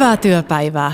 Hyvää 0.00 0.16
työpäivää. 0.16 0.92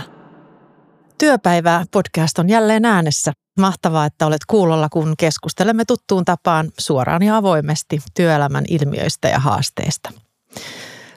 Työpäivää 1.18 1.84
podcast 1.90 2.38
on 2.38 2.48
jälleen 2.48 2.84
äänessä. 2.84 3.32
Mahtavaa, 3.58 4.06
että 4.06 4.26
olet 4.26 4.44
kuulolla, 4.46 4.88
kun 4.88 5.14
keskustelemme 5.18 5.84
tuttuun 5.84 6.24
tapaan 6.24 6.70
suoraan 6.78 7.22
ja 7.22 7.36
avoimesti 7.36 7.98
työelämän 8.14 8.64
ilmiöistä 8.68 9.28
ja 9.28 9.38
haasteista. 9.38 10.10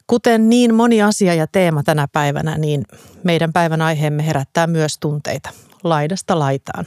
Kuten 0.09 0.49
niin 0.49 0.75
moni 0.75 1.01
asia 1.01 1.33
ja 1.33 1.47
teema 1.47 1.83
tänä 1.83 2.07
päivänä, 2.13 2.57
niin 2.57 2.85
meidän 3.23 3.53
päivän 3.53 3.81
aiheemme 3.81 4.25
herättää 4.25 4.67
myös 4.67 4.97
tunteita 4.99 5.49
laidasta 5.83 6.39
laitaan. 6.39 6.85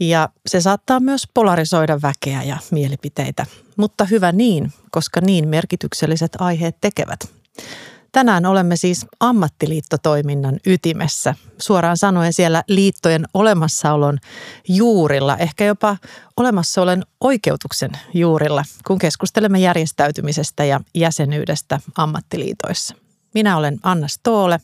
Ja 0.00 0.28
se 0.46 0.60
saattaa 0.60 1.00
myös 1.00 1.22
polarisoida 1.34 2.02
väkeä 2.02 2.42
ja 2.42 2.56
mielipiteitä, 2.70 3.46
mutta 3.76 4.04
hyvä 4.04 4.32
niin, 4.32 4.72
koska 4.90 5.20
niin 5.20 5.48
merkitykselliset 5.48 6.32
aiheet 6.38 6.76
tekevät. 6.80 7.20
Tänään 8.12 8.46
olemme 8.46 8.76
siis 8.76 9.06
ammattiliittotoiminnan 9.20 10.60
ytimessä, 10.66 11.34
suoraan 11.58 11.96
sanoen 11.96 12.32
siellä 12.32 12.62
liittojen 12.68 13.24
olemassaolon 13.34 14.18
juurilla, 14.68 15.36
ehkä 15.36 15.64
jopa 15.64 15.96
olemassaolon 16.36 17.02
oikeutuksen 17.20 17.90
juurilla, 18.14 18.64
kun 18.86 18.98
keskustelemme 18.98 19.58
järjestäytymisestä 19.58 20.64
ja 20.64 20.80
jäsenyydestä 20.94 21.80
ammattiliitoissa. 21.96 22.94
Minä 23.34 23.56
olen 23.56 23.78
Anna 23.82 24.08
Stoole 24.08 24.60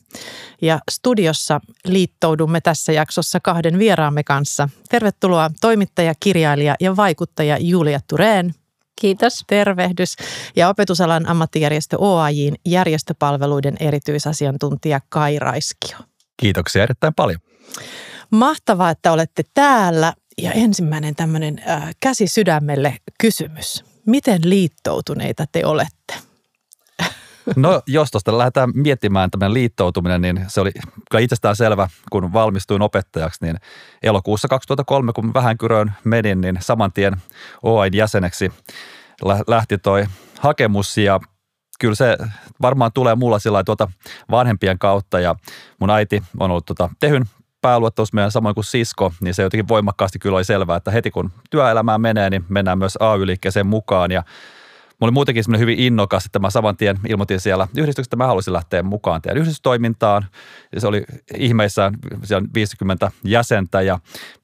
ja 0.61 0.79
studiossa 0.91 1.61
liittoudumme 1.85 2.61
tässä 2.61 2.91
jaksossa 2.91 3.39
kahden 3.39 3.79
vieraamme 3.79 4.23
kanssa. 4.23 4.69
Tervetuloa 4.89 5.51
toimittaja, 5.61 6.13
kirjailija 6.19 6.75
ja 6.79 6.95
vaikuttaja 6.95 7.57
Julia 7.57 7.99
Tureen 8.07 8.55
Kiitos. 9.01 9.43
Tervehdys. 9.47 10.15
Ja 10.55 10.69
opetusalan 10.69 11.29
ammattijärjestö 11.29 11.97
OAJin 11.99 12.55
järjestöpalveluiden 12.65 13.75
erityisasiantuntija 13.79 14.99
Kai 15.09 15.39
Raiskio. 15.39 15.97
Kiitoksia 16.37 16.83
erittäin 16.83 17.13
paljon. 17.13 17.39
Mahtavaa, 18.29 18.89
että 18.89 19.11
olette 19.11 19.43
täällä. 19.53 20.13
Ja 20.41 20.51
ensimmäinen 20.51 21.15
tämmöinen 21.15 21.61
äh, 21.69 21.95
käsi 21.99 22.27
sydämelle 22.27 22.97
kysymys. 23.19 23.83
Miten 24.05 24.49
liittoutuneita 24.49 25.45
te 25.51 25.65
olette? 25.65 26.24
No 27.55 27.81
jos 27.87 28.11
tuosta 28.11 28.37
lähdetään 28.37 28.71
miettimään 28.73 29.31
tämmöinen 29.31 29.53
liittoutuminen, 29.53 30.21
niin 30.21 30.45
se 30.47 30.61
oli 30.61 30.71
kyllä 31.11 31.23
itsestään 31.23 31.55
selvä, 31.55 31.87
kun 32.11 32.33
valmistuin 32.33 32.81
opettajaksi, 32.81 33.45
niin 33.45 33.57
elokuussa 34.03 34.47
2003, 34.47 35.13
kun 35.13 35.33
vähän 35.33 35.57
kyröön 35.57 35.93
menin, 36.03 36.41
niin 36.41 36.57
saman 36.59 36.93
tien 36.93 37.13
OAin 37.63 37.93
jäseneksi 37.93 38.51
lähti 39.47 39.77
toi 39.77 40.05
hakemus 40.39 40.97
ja 40.97 41.19
kyllä 41.79 41.95
se 41.95 42.17
varmaan 42.61 42.91
tulee 42.93 43.15
mulla 43.15 43.39
sillä 43.39 43.63
tuota 43.63 43.91
vanhempien 44.31 44.79
kautta 44.79 45.19
ja 45.19 45.35
mun 45.79 45.89
äiti 45.89 46.23
on 46.39 46.51
ollut 46.51 46.65
tuota 46.65 46.89
Tehyn 46.99 47.25
pääluottamusmiehen 47.61 48.31
samoin 48.31 48.55
kuin 48.55 48.65
sisko, 48.65 49.13
niin 49.21 49.33
se 49.33 49.43
jotenkin 49.43 49.67
voimakkaasti 49.67 50.19
kyllä 50.19 50.35
oli 50.35 50.45
selvää, 50.45 50.75
että 50.75 50.91
heti 50.91 51.11
kun 51.11 51.31
työelämään 51.49 52.01
menee, 52.01 52.29
niin 52.29 52.45
mennään 52.49 52.77
myös 52.77 52.97
AY-liikkeeseen 52.99 53.67
mukaan 53.67 54.11
ja 54.11 54.23
Mä 55.01 55.05
olin 55.05 55.13
muutenkin 55.13 55.43
semmoinen 55.43 55.61
hyvin 55.61 55.79
innokas, 55.79 56.25
että 56.25 56.39
mä 56.39 56.49
saman 56.49 56.77
tien 56.77 56.99
ilmoitin 57.07 57.39
siellä 57.39 57.67
yhdistyksestä, 57.77 58.07
että 58.07 58.15
mä 58.15 58.27
haluaisin 58.27 58.53
lähteä 58.53 58.83
mukaan 58.83 59.21
teidän 59.21 59.37
yhdistystoimintaan. 59.37 60.25
Ja 60.75 60.81
se 60.81 60.87
oli 60.87 61.03
ihmeissään 61.37 61.93
siellä 62.23 62.47
50 62.53 63.11
jäsentä 63.23 63.81
ja 63.81 63.99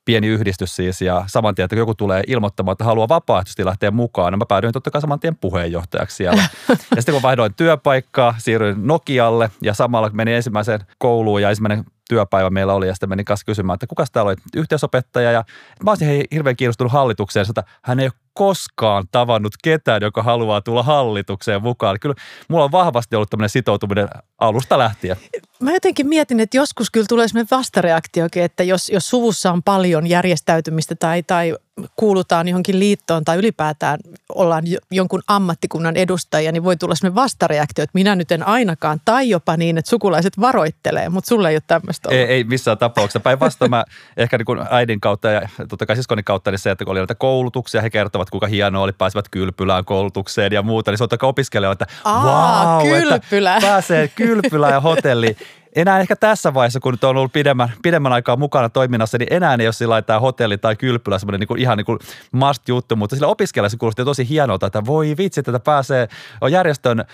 pieni 0.05 0.27
yhdistys 0.27 0.75
siis 0.75 1.01
ja 1.01 1.23
saman 1.28 1.56
tien, 1.56 1.63
että 1.63 1.75
joku 1.75 1.95
tulee 1.95 2.23
ilmoittamaan, 2.28 2.73
että 2.73 2.84
haluaa 2.84 3.07
vapaaehtoisesti 3.07 3.66
lähteä 3.66 3.91
mukaan. 3.91 4.34
No 4.34 4.38
mä 4.38 4.45
päädyin 4.45 4.73
totta 4.73 4.91
kai 4.91 5.01
saman 5.01 5.19
tien 5.19 5.38
puheenjohtajaksi 5.38 6.16
siellä. 6.16 6.41
ja 6.95 7.01
sitten 7.01 7.13
kun 7.13 7.22
vaihdoin 7.22 7.53
työpaikkaa, 7.53 8.35
siirryin 8.38 8.88
Nokialle 8.88 9.51
ja 9.62 9.73
samalla 9.73 10.09
menin 10.13 10.35
ensimmäiseen 10.35 10.79
kouluun 10.97 11.41
ja 11.41 11.50
ensimmäinen 11.50 11.85
työpäivä 12.11 12.49
meillä 12.49 12.73
oli 12.73 12.88
ja 12.88 12.94
sitten 12.94 13.09
menin 13.09 13.25
kanssa 13.25 13.45
kysymään, 13.45 13.75
että 13.75 13.88
kuka 13.88 14.05
täällä 14.11 14.29
oli 14.29 14.35
yhteisopettaja 14.55 15.31
ja 15.31 15.44
mä 15.83 15.91
olisin 15.91 16.23
hirveän 16.31 16.55
kiinnostunut 16.55 16.94
hallitukseen, 16.94 17.45
että 17.49 17.63
hän 17.83 17.99
ei 17.99 18.05
ole 18.05 18.13
koskaan 18.33 19.03
tavannut 19.11 19.53
ketään, 19.63 20.01
joka 20.01 20.23
haluaa 20.23 20.61
tulla 20.61 20.83
hallitukseen 20.83 21.63
mukaan. 21.63 22.00
Kyllä 22.01 22.16
mulla 22.47 22.63
on 22.63 22.71
vahvasti 22.71 23.16
ollut 23.16 23.29
tämmöinen 23.29 23.50
sitoutuminen 23.50 24.07
alusta 24.38 24.77
lähtien. 24.77 25.17
Mä 25.61 25.73
jotenkin 25.73 26.07
mietin, 26.07 26.39
että 26.39 26.57
joskus 26.57 26.91
kyllä 26.91 27.05
tulee 27.09 27.27
sellainen 27.27 27.47
vastareaktiokin, 27.51 28.44
että 28.44 28.63
jos, 28.63 28.89
jos 28.89 29.09
suvussa 29.09 29.51
on 29.51 29.63
paljon 29.63 30.07
järjestäytymistä 30.07 30.95
tai, 30.95 31.23
tai 31.23 31.55
kuulutaan 31.95 32.47
johonkin 32.47 32.79
liittoon 32.79 33.23
tai 33.25 33.38
ylipäätään 33.38 34.00
ollaan 34.35 34.63
jonkun 34.91 35.21
ammattikunnan 35.27 35.95
edustajia, 35.95 36.51
niin 36.51 36.63
voi 36.63 36.77
tulla 36.77 36.95
sellainen 36.95 37.16
vastareaktio, 37.16 37.83
että 37.83 37.91
minä 37.94 38.16
nyt 38.16 38.31
en 38.31 38.47
ainakaan, 38.47 39.01
tai 39.05 39.29
jopa 39.29 39.57
niin, 39.57 39.77
että 39.77 39.89
sukulaiset 39.89 40.39
varoittelee, 40.39 41.09
mutta 41.09 41.27
sulle 41.27 41.50
ei 41.50 41.55
ole 41.55 41.63
tämmöistä 41.67 42.09
Ei, 42.11 42.23
ei 42.23 42.44
missään 42.44 42.77
tapauksessa. 42.77 43.19
Päinvastoin 43.19 43.71
mä 43.71 43.83
ehkä 44.17 44.38
niin 44.38 44.45
kuin 44.45 44.59
äidin 44.69 45.01
kautta 45.01 45.29
ja 45.29 45.41
totta 45.69 45.85
kai 45.85 45.95
siskonin 45.95 46.25
kautta, 46.25 46.51
niin 46.51 46.59
se, 46.59 46.71
että 46.71 46.85
kun 46.85 46.91
oli 46.91 47.00
näitä 47.00 47.16
koulutuksia, 47.16 47.81
he 47.81 47.89
kertovat, 47.89 48.29
kuinka 48.29 48.47
hienoa 48.47 48.83
oli, 48.83 48.91
pääsevät 48.94 49.29
kylpylään 49.29 49.85
koulutukseen 49.85 50.53
ja 50.53 50.61
muuta, 50.61 50.91
niin 50.91 50.97
se 50.97 51.03
on 51.03 51.09
totta 51.09 51.27
opiskelijoilla, 51.27 51.73
että 51.73 51.88
Aa, 52.03 52.77
wow, 52.77 52.88
kylpylä. 52.88 53.55
että 53.55 53.67
pääsee 53.67 54.07
kylpylään 54.07 54.73
ja 54.73 54.81
hotelliin 54.81 55.38
enää 55.75 55.99
ehkä 55.99 56.15
tässä 56.15 56.53
vaiheessa, 56.53 56.79
kun 56.79 56.93
nyt 56.93 57.03
on 57.03 57.17
ollut 57.17 57.33
pidemmän, 57.33 57.71
pidemmän 57.83 58.13
aikaa 58.13 58.35
mukana 58.35 58.69
toiminnassa, 58.69 59.17
niin 59.17 59.33
enää 59.33 59.57
ei 59.59 59.67
ole 59.67 59.73
sillä 59.73 60.01
tämä 60.01 60.19
hotelli 60.19 60.57
tai 60.57 60.75
kylpylä 60.75 61.19
semmoinen 61.19 61.39
niin 61.39 61.47
kuin, 61.47 61.61
ihan 61.61 61.77
niin 61.77 61.85
kuin 61.85 61.99
must 62.31 62.69
juttu, 62.69 62.95
mutta 62.95 63.15
sillä 63.15 63.27
opiskelijalla 63.27 63.69
se 63.69 63.77
kuulosti 63.77 64.05
tosi 64.05 64.29
hienolta, 64.29 64.67
että 64.67 64.85
voi 64.85 65.15
vitsi, 65.17 65.39
että 65.39 65.59
pääsee 65.59 66.07
järjestön 66.49 67.05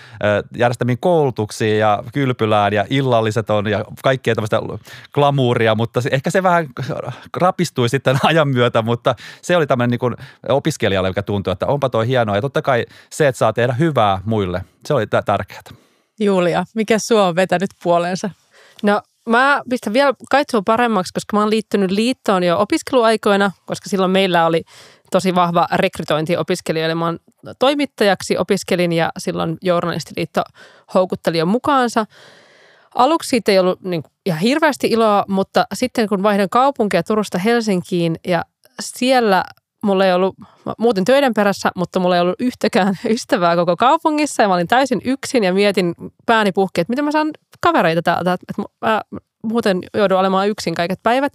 järjestämiin 0.57 0.97
koulutuksiin 0.97 1.79
ja 1.79 2.03
kylpylään 2.13 2.73
ja 2.73 2.85
illalliset 2.89 3.49
on 3.49 3.67
ja 3.67 3.85
kaikkea 4.03 4.35
tämmöistä 4.35 4.61
glamuuria, 5.13 5.75
mutta 5.75 6.01
se, 6.01 6.09
ehkä 6.11 6.29
se 6.29 6.43
vähän 6.43 6.67
rapistui 7.37 7.89
sitten 7.89 8.17
ajan 8.23 8.47
myötä, 8.47 8.81
mutta 8.81 9.15
se 9.41 9.57
oli 9.57 9.67
tämmöinen 9.67 9.91
niin 9.91 9.99
kuin 9.99 10.15
opiskelijalle, 10.49 11.09
joka 11.09 11.23
tuntui, 11.23 11.51
että 11.51 11.65
onpa 11.65 11.89
toi 11.89 12.07
hienoa 12.07 12.35
ja 12.35 12.41
totta 12.41 12.61
kai 12.61 12.85
se, 13.09 13.27
että 13.27 13.39
saa 13.39 13.53
tehdä 13.53 13.73
hyvää 13.73 14.21
muille, 14.25 14.61
se 14.85 14.93
oli 14.93 15.07
tärkeää. 15.07 15.61
Julia, 16.19 16.65
mikä 16.75 16.99
sua 16.99 17.27
on 17.27 17.35
vetänyt 17.35 17.69
puoleensa? 17.83 18.29
No 18.83 19.01
mä 19.29 19.61
pistän 19.69 19.93
vielä 19.93 20.13
kaitsua 20.31 20.61
paremmaksi, 20.65 21.13
koska 21.13 21.37
mä 21.37 21.41
oon 21.41 21.49
liittynyt 21.49 21.91
liittoon 21.91 22.43
jo 22.43 22.59
opiskeluaikoina, 22.59 23.51
koska 23.65 23.89
silloin 23.89 24.11
meillä 24.11 24.45
oli 24.45 24.63
tosi 25.11 25.35
vahva 25.35 25.67
rekrytointi 25.73 26.37
opiskelijoille. 26.37 26.95
Mä 26.95 27.05
oon 27.05 27.19
toimittajaksi 27.59 28.37
opiskelin 28.37 28.93
ja 28.93 29.11
silloin 29.17 29.57
Journalistiliitto 29.61 30.43
houkutteli 30.93 31.37
jo 31.37 31.45
mukaansa. 31.45 32.05
Aluksi 32.95 33.29
siitä 33.29 33.51
ei 33.51 33.59
ollut 33.59 33.81
niin 33.81 34.03
ihan 34.25 34.39
hirveästi 34.39 34.87
iloa, 34.87 35.25
mutta 35.27 35.65
sitten 35.73 36.07
kun 36.07 36.23
vaihdan 36.23 36.49
kaupunkia 36.49 37.03
Turusta 37.03 37.37
Helsinkiin 37.37 38.19
ja 38.27 38.45
siellä 38.81 39.43
mulla 39.87 40.05
ei 40.05 40.13
ollut, 40.13 40.35
muuten 40.77 41.05
töiden 41.05 41.33
perässä, 41.33 41.71
mutta 41.75 41.99
mulla 41.99 42.15
ei 42.15 42.21
ollut 42.21 42.41
yhtäkään 42.41 42.97
ystävää 43.09 43.55
koko 43.55 43.75
kaupungissa. 43.75 44.43
Ja 44.43 44.47
mä 44.47 44.53
olin 44.53 44.67
täysin 44.67 45.01
yksin 45.05 45.43
ja 45.43 45.53
mietin 45.53 45.95
pääni 46.25 46.51
puhki, 46.51 46.81
että 46.81 46.91
miten 46.91 47.05
mä 47.05 47.11
saan 47.11 47.31
kavereita 47.61 48.01
täältä, 48.01 48.33
että 48.33 48.63
mä 48.81 49.01
muuten 49.43 49.79
joudun 49.93 50.19
olemaan 50.19 50.49
yksin 50.49 50.75
kaiket 50.75 50.99
päivät, 51.03 51.33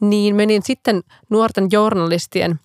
niin 0.00 0.36
menin 0.36 0.62
sitten 0.62 1.02
nuorten 1.30 1.68
journalistien 1.72 2.60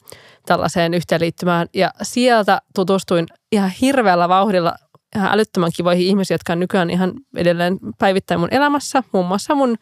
tällaiseen 0.46 0.94
yhteenliittymään 0.94 1.68
ja 1.74 1.92
sieltä 2.02 2.62
tutustuin 2.76 3.26
ihan 3.52 3.70
hirveällä 3.82 4.30
vauhdilla 4.30 4.76
ihan 5.16 5.32
älyttömän 5.34 5.72
kivoihin 5.76 6.08
ihmisiin, 6.08 6.36
jotka 6.36 6.54
on 6.54 6.60
nykyään 6.60 6.90
ihan 6.90 7.14
edelleen 7.36 7.80
päivittäin 8.00 8.40
mun 8.40 8.54
elämässä. 8.54 9.04
Muun 9.12 9.26
muassa 9.26 9.56
mun 9.56 9.78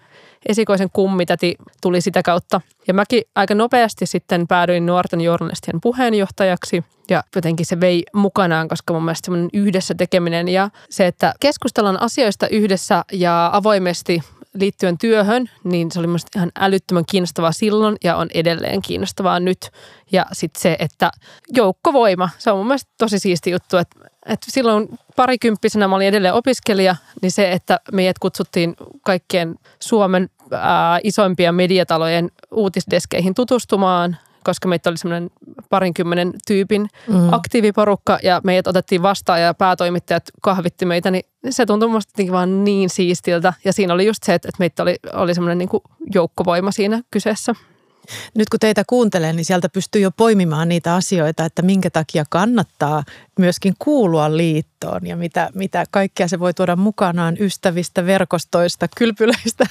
esikoisen 0.45 0.89
kummitäti 0.94 1.56
tuli 1.81 2.01
sitä 2.01 2.24
kautta. 2.24 2.62
Ja 2.88 2.94
mäkin 2.94 3.24
aika 3.35 3.56
nopeasti 3.56 4.06
sitten 4.06 4.47
päädyin 4.47 4.85
nuorten 4.85 5.21
journalistien 5.21 5.81
puheenjohtajaksi. 5.81 6.83
Ja 7.09 7.24
jotenkin 7.35 7.65
se 7.65 7.80
vei 7.80 8.03
mukanaan, 8.13 8.68
koska 8.68 8.94
mun 8.94 9.03
mielestä 9.03 9.25
semmoinen 9.25 9.50
yhdessä 9.53 9.95
tekeminen 9.95 10.47
ja 10.47 10.69
se, 10.89 11.07
että 11.07 11.33
keskustellaan 11.39 12.01
asioista 12.01 12.47
yhdessä 12.47 13.06
ja 13.12 13.50
avoimesti 13.53 14.21
liittyen 14.53 14.97
työhön, 14.97 15.50
niin 15.63 15.91
se 15.91 16.00
oli 16.00 16.07
minusta 16.07 16.39
ihan 16.39 16.51
älyttömän 16.59 17.03
kiinnostavaa 17.12 17.51
silloin 17.51 17.95
ja 18.03 18.15
on 18.15 18.27
edelleen 18.33 18.81
kiinnostavaa 18.81 19.39
nyt. 19.39 19.69
Ja 20.12 20.25
sitten 20.31 20.62
se, 20.62 20.75
että 20.79 21.12
joukkovoima, 21.50 22.29
se 22.38 22.51
on 22.51 22.57
mun 22.57 22.68
mielestä 22.68 22.91
tosi 22.97 23.19
siisti 23.19 23.51
juttu, 23.51 23.77
että, 23.77 24.00
että 24.25 24.51
silloin 24.51 24.89
parikymppisenä 25.15 25.87
mä 25.87 25.95
olin 25.95 26.07
edelleen 26.07 26.33
opiskelija, 26.33 26.95
niin 27.21 27.31
se, 27.31 27.51
että 27.51 27.79
meidät 27.91 28.19
kutsuttiin 28.19 28.75
kaikkien 29.01 29.55
Suomen 29.79 30.29
ää, 30.51 30.99
isoimpien 31.03 31.55
mediatalojen 31.55 32.31
uutisdeskeihin 32.51 33.33
tutustumaan, 33.33 34.17
koska 34.43 34.67
meitä 34.67 34.89
oli 34.89 34.97
semmoinen 34.97 35.29
parinkymmenen 35.69 36.33
tyypin 36.47 36.87
mm. 37.07 37.33
aktiiviporukka 37.33 38.19
ja 38.23 38.41
meidät 38.43 38.67
otettiin 38.67 39.01
vastaan 39.01 39.41
ja 39.41 39.53
päätoimittajat 39.53 40.23
kahvitti 40.41 40.85
meitä, 40.85 41.11
niin 41.11 41.23
se 41.49 41.65
tuntui 41.65 41.89
musta 41.89 42.23
vaan 42.31 42.63
niin 42.63 42.89
siistiltä. 42.89 43.53
Ja 43.65 43.73
siinä 43.73 43.93
oli 43.93 44.05
just 44.05 44.23
se, 44.23 44.33
että 44.33 44.49
meitä 44.59 44.83
oli, 44.83 44.95
oli 45.13 45.33
semmoinen 45.33 45.57
niin 45.57 45.69
joukkovoima 46.13 46.71
siinä 46.71 47.01
kyseessä. 47.11 47.55
Nyt 48.35 48.50
kun 48.50 48.59
teitä 48.59 48.83
kuuntelee, 48.88 49.33
niin 49.33 49.45
sieltä 49.45 49.69
pystyy 49.69 50.01
jo 50.01 50.11
poimimaan 50.11 50.69
niitä 50.69 50.95
asioita, 50.95 51.45
että 51.45 51.61
minkä 51.61 51.89
takia 51.89 52.25
kannattaa 52.29 53.03
myöskin 53.39 53.73
kuulua 53.79 54.38
liittoon 54.38 55.07
ja 55.07 55.17
mitä, 55.17 55.50
mitä 55.53 55.85
kaikkea 55.91 56.27
se 56.27 56.39
voi 56.39 56.53
tuoda 56.53 56.75
mukanaan 56.75 57.38
ystävistä, 57.39 58.05
verkostoista, 58.05 58.88
kylpylöistä. 58.97 59.65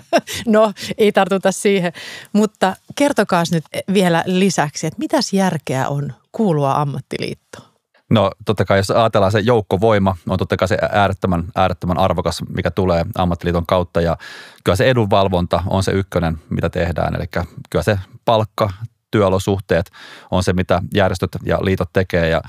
no, 0.46 0.72
ei 0.98 1.12
tartuta 1.12 1.52
siihen, 1.52 1.92
mutta 2.32 2.76
kertokaa 2.94 3.44
nyt 3.52 3.64
vielä 3.92 4.24
lisäksi, 4.26 4.86
että 4.86 4.98
mitäs 4.98 5.32
järkeä 5.32 5.88
on 5.88 6.12
kuulua 6.32 6.72
ammattiliittoon? 6.72 7.71
No 8.12 8.30
totta 8.44 8.64
kai, 8.64 8.78
jos 8.78 8.90
ajatellaan 8.90 9.32
se 9.32 9.40
joukkovoima, 9.40 10.16
on 10.28 10.38
totta 10.38 10.56
kai 10.56 10.68
se 10.68 10.78
äärettömän, 10.92 11.44
äärettömän 11.56 11.98
arvokas, 11.98 12.42
mikä 12.48 12.70
tulee 12.70 13.06
ammattiliiton 13.14 13.66
kautta 13.66 14.00
ja 14.00 14.16
kyllä 14.64 14.76
se 14.76 14.90
edunvalvonta 14.90 15.62
on 15.66 15.82
se 15.82 15.92
ykkönen, 15.92 16.38
mitä 16.50 16.70
tehdään. 16.70 17.14
Eli 17.14 17.24
kyllä 17.70 17.82
se 17.82 17.98
palkka, 18.24 18.70
työolosuhteet 19.10 19.90
on 20.30 20.42
se, 20.42 20.52
mitä 20.52 20.82
järjestöt 20.94 21.30
ja 21.44 21.58
liitot 21.64 21.88
tekee 21.92 22.28
ja 22.28 22.42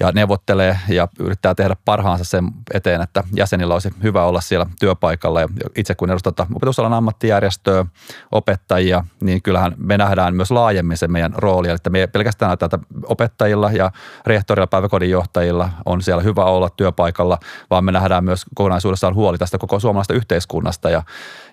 ja 0.00 0.12
neuvottelee 0.12 0.78
ja 0.88 1.08
yrittää 1.20 1.54
tehdä 1.54 1.76
parhaansa 1.84 2.24
sen 2.24 2.48
eteen, 2.74 3.00
että 3.00 3.24
jäsenillä 3.36 3.74
olisi 3.74 3.90
hyvä 4.02 4.24
olla 4.24 4.40
siellä 4.40 4.66
työpaikalla. 4.80 5.40
Ja 5.40 5.48
itse 5.76 5.94
kun 5.94 6.10
edustan 6.10 6.34
opetusalan 6.54 6.92
ammattijärjestöä, 6.92 7.84
opettajia, 8.32 9.04
niin 9.20 9.42
kyllähän 9.42 9.74
me 9.76 9.98
nähdään 9.98 10.34
myös 10.34 10.50
laajemmin 10.50 10.96
se 10.96 11.08
meidän 11.08 11.32
rooli. 11.36 11.68
Eli 11.68 11.78
me 11.88 12.06
pelkästään 12.06 12.58
tätä 12.58 12.78
opettajilla 13.06 13.70
ja 13.70 13.90
rehtorilla, 14.26 14.66
päiväkodin 14.66 15.10
johtajilla 15.10 15.70
on 15.86 16.02
siellä 16.02 16.22
hyvä 16.22 16.44
olla 16.44 16.70
työpaikalla, 16.70 17.38
vaan 17.70 17.84
me 17.84 17.92
nähdään 17.92 18.24
myös 18.24 18.44
kokonaisuudessaan 18.54 19.14
huoli 19.14 19.38
tästä 19.38 19.58
koko 19.58 19.80
suomalaista 19.80 20.14
yhteiskunnasta 20.14 20.90
ja, 20.90 21.02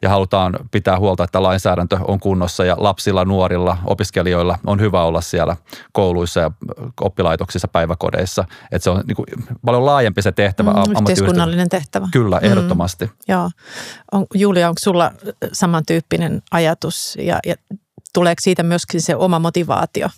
ja 0.02 0.10
halutaan 0.10 0.60
pitää 0.72 1.00
huolta, 1.00 1.24
että 1.24 1.44
lainsäädäntö 1.44 2.00
on 2.08 2.20
kunnossa 2.20 2.66
ja 2.66 2.76
lapsilla, 2.80 3.26
nuorilla, 3.26 3.78
opiskelijoilla 3.86 4.58
on 4.66 4.80
hyvä 4.80 5.04
olla 5.04 5.22
siellä 5.22 5.58
kouluissa 5.92 6.40
ja 6.40 6.52
oppilaitoksissa, 7.02 7.68
päiväkodeissa 7.68 8.33
kanssa. 8.36 8.66
Että 8.72 8.84
se 8.84 8.90
on 8.90 9.04
niin 9.08 9.16
kuin 9.16 9.28
paljon 9.66 9.86
laajempi 9.86 10.22
se 10.22 10.32
tehtävä. 10.32 10.72
Mm, 10.72 10.92
yhteiskunnallinen 11.00 11.70
tehtävä. 11.70 12.08
Kyllä, 12.12 12.40
mm. 12.40 12.46
ehdottomasti. 12.46 13.06
Mm, 13.06 13.12
joo. 13.28 13.50
On, 14.12 14.26
Julia, 14.34 14.70
onko 14.70 14.80
sulla 14.80 15.12
samantyyppinen 15.54 16.42
ajatus 16.52 17.18
ja, 17.22 17.40
ja 17.46 17.56
tuleeko 18.14 18.40
siitä 18.42 18.64
myöskin 18.64 19.02
se 19.02 19.16
oma 19.16 19.40
motivaatio? 19.40 20.10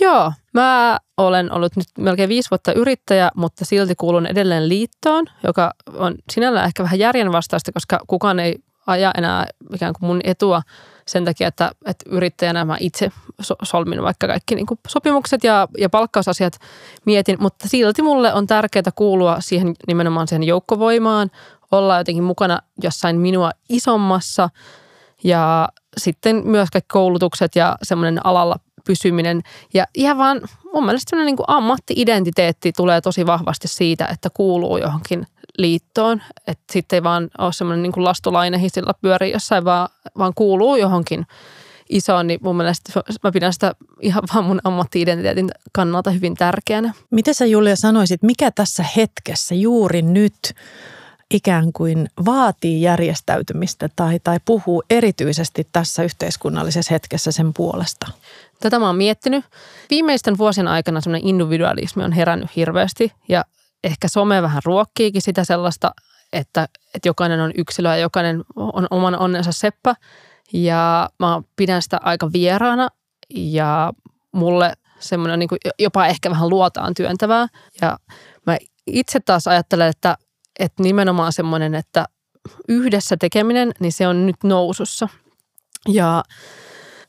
Joo, 0.00 0.32
mä 0.54 0.98
olen 1.16 1.52
ollut 1.52 1.76
nyt 1.76 1.86
melkein 1.98 2.28
viisi 2.28 2.50
vuotta 2.50 2.72
yrittäjä, 2.72 3.30
mutta 3.36 3.64
silti 3.64 3.94
kuulun 3.94 4.26
edelleen 4.26 4.68
liittoon, 4.68 5.24
joka 5.44 5.70
on 5.92 6.14
sinällään 6.32 6.66
ehkä 6.66 6.82
vähän 6.82 6.98
järjenvastaista, 6.98 7.72
koska 7.72 7.98
kukaan 8.06 8.40
ei 8.40 8.58
aja 8.86 9.12
enää 9.18 9.46
ikään 9.74 9.94
kuin 9.98 10.06
mun 10.06 10.20
etua– 10.24 10.62
sen 11.08 11.24
takia, 11.24 11.48
että, 11.48 11.70
että 11.86 12.04
yrittäjänä 12.10 12.64
mä 12.64 12.76
itse 12.80 13.10
solmin 13.62 14.02
vaikka 14.02 14.26
kaikki 14.26 14.54
niin 14.54 14.66
sopimukset 14.88 15.44
ja, 15.44 15.68
ja 15.78 15.90
palkkausasiat 15.90 16.58
mietin, 17.04 17.36
mutta 17.40 17.68
silti 17.68 18.02
mulle 18.02 18.34
on 18.34 18.46
tärkeää 18.46 18.92
kuulua 18.94 19.36
siihen 19.40 19.74
nimenomaan 19.86 20.28
siihen 20.28 20.42
joukkovoimaan, 20.42 21.30
olla 21.72 21.98
jotenkin 21.98 22.24
mukana 22.24 22.58
jossain 22.82 23.20
minua 23.20 23.50
isommassa 23.68 24.48
ja 25.24 25.68
sitten 25.96 26.42
myös 26.44 26.70
kaikki 26.70 26.88
koulutukset 26.92 27.56
ja 27.56 27.76
semmoinen 27.82 28.26
alalla 28.26 28.56
pysyminen. 28.86 29.42
Ja 29.74 29.86
ihan 29.94 30.18
vaan 30.18 30.40
mun 30.72 30.84
mielestä 30.84 31.10
semmoinen 31.10 31.34
niin 31.34 31.44
ammatti-identiteetti 31.46 32.72
tulee 32.76 33.00
tosi 33.00 33.26
vahvasti 33.26 33.68
siitä, 33.68 34.06
että 34.06 34.30
kuuluu 34.34 34.76
johonkin 34.76 35.26
liittoon. 35.58 36.22
Että 36.46 36.64
sitten 36.72 36.96
ei 36.96 37.02
vaan 37.02 37.30
ole 37.38 37.52
semmoinen 37.52 37.82
niin 37.82 37.92
kuin 37.92 38.04
lastulainen 38.04 38.60
hissillä 38.60 38.94
pyöri 39.00 39.32
jossain, 39.32 39.64
vaan, 39.64 39.88
vaan 40.18 40.32
kuuluu 40.34 40.76
johonkin 40.76 41.26
isoon, 41.88 42.26
niin 42.26 42.40
mun 42.42 42.56
mielestä 42.56 43.00
mä 43.22 43.32
pidän 43.32 43.52
sitä 43.52 43.74
ihan 44.00 44.22
vaan 44.34 44.44
mun 44.44 44.60
ammatti-identiteetin 44.64 45.50
kannalta 45.72 46.10
hyvin 46.10 46.34
tärkeänä. 46.34 46.92
Mitä 47.10 47.32
sä 47.32 47.46
Julia 47.46 47.76
sanoisit, 47.76 48.22
mikä 48.22 48.50
tässä 48.50 48.84
hetkessä 48.96 49.54
juuri 49.54 50.02
nyt 50.02 50.54
ikään 51.30 51.72
kuin 51.72 52.08
vaatii 52.24 52.82
järjestäytymistä 52.82 53.88
tai, 53.96 54.20
tai 54.24 54.38
puhuu 54.44 54.82
erityisesti 54.90 55.68
tässä 55.72 56.02
yhteiskunnallisessa 56.02 56.94
hetkessä 56.94 57.32
sen 57.32 57.54
puolesta? 57.54 58.06
Tätä 58.60 58.78
mä 58.78 58.86
oon 58.86 58.96
miettinyt. 58.96 59.44
Viimeisten 59.90 60.38
vuosien 60.38 60.68
aikana 60.68 61.00
semmoinen 61.00 61.28
individualismi 61.28 62.04
on 62.04 62.12
herännyt 62.12 62.56
hirveästi 62.56 63.12
ja 63.28 63.44
ehkä 63.84 64.08
some 64.08 64.42
vähän 64.42 64.62
ruokkiikin 64.64 65.22
sitä 65.22 65.44
sellaista, 65.44 65.94
että, 66.32 66.68
että 66.94 67.08
jokainen 67.08 67.40
on 67.40 67.52
yksilö 67.58 67.88
ja 67.88 67.96
jokainen 67.96 68.44
on 68.56 68.86
oman 68.90 69.18
onnensa 69.18 69.52
seppä. 69.52 69.94
Ja 70.52 71.10
mä 71.18 71.42
pidän 71.56 71.82
sitä 71.82 71.98
aika 72.02 72.32
vieraana 72.32 72.88
ja 73.34 73.92
mulle 74.32 74.72
semmoinen 74.98 75.38
niin 75.38 75.48
jopa 75.78 76.06
ehkä 76.06 76.30
vähän 76.30 76.48
luotaan 76.48 76.94
työntävää. 76.94 77.46
Ja 77.80 77.98
mä 78.46 78.56
itse 78.86 79.20
taas 79.20 79.46
ajattelen, 79.46 79.88
että, 79.88 80.16
että 80.58 80.82
nimenomaan 80.82 81.32
semmoinen, 81.32 81.74
että 81.74 82.04
yhdessä 82.68 83.16
tekeminen, 83.16 83.72
niin 83.80 83.92
se 83.92 84.08
on 84.08 84.26
nyt 84.26 84.36
nousussa. 84.44 85.08
Ja 85.88 86.24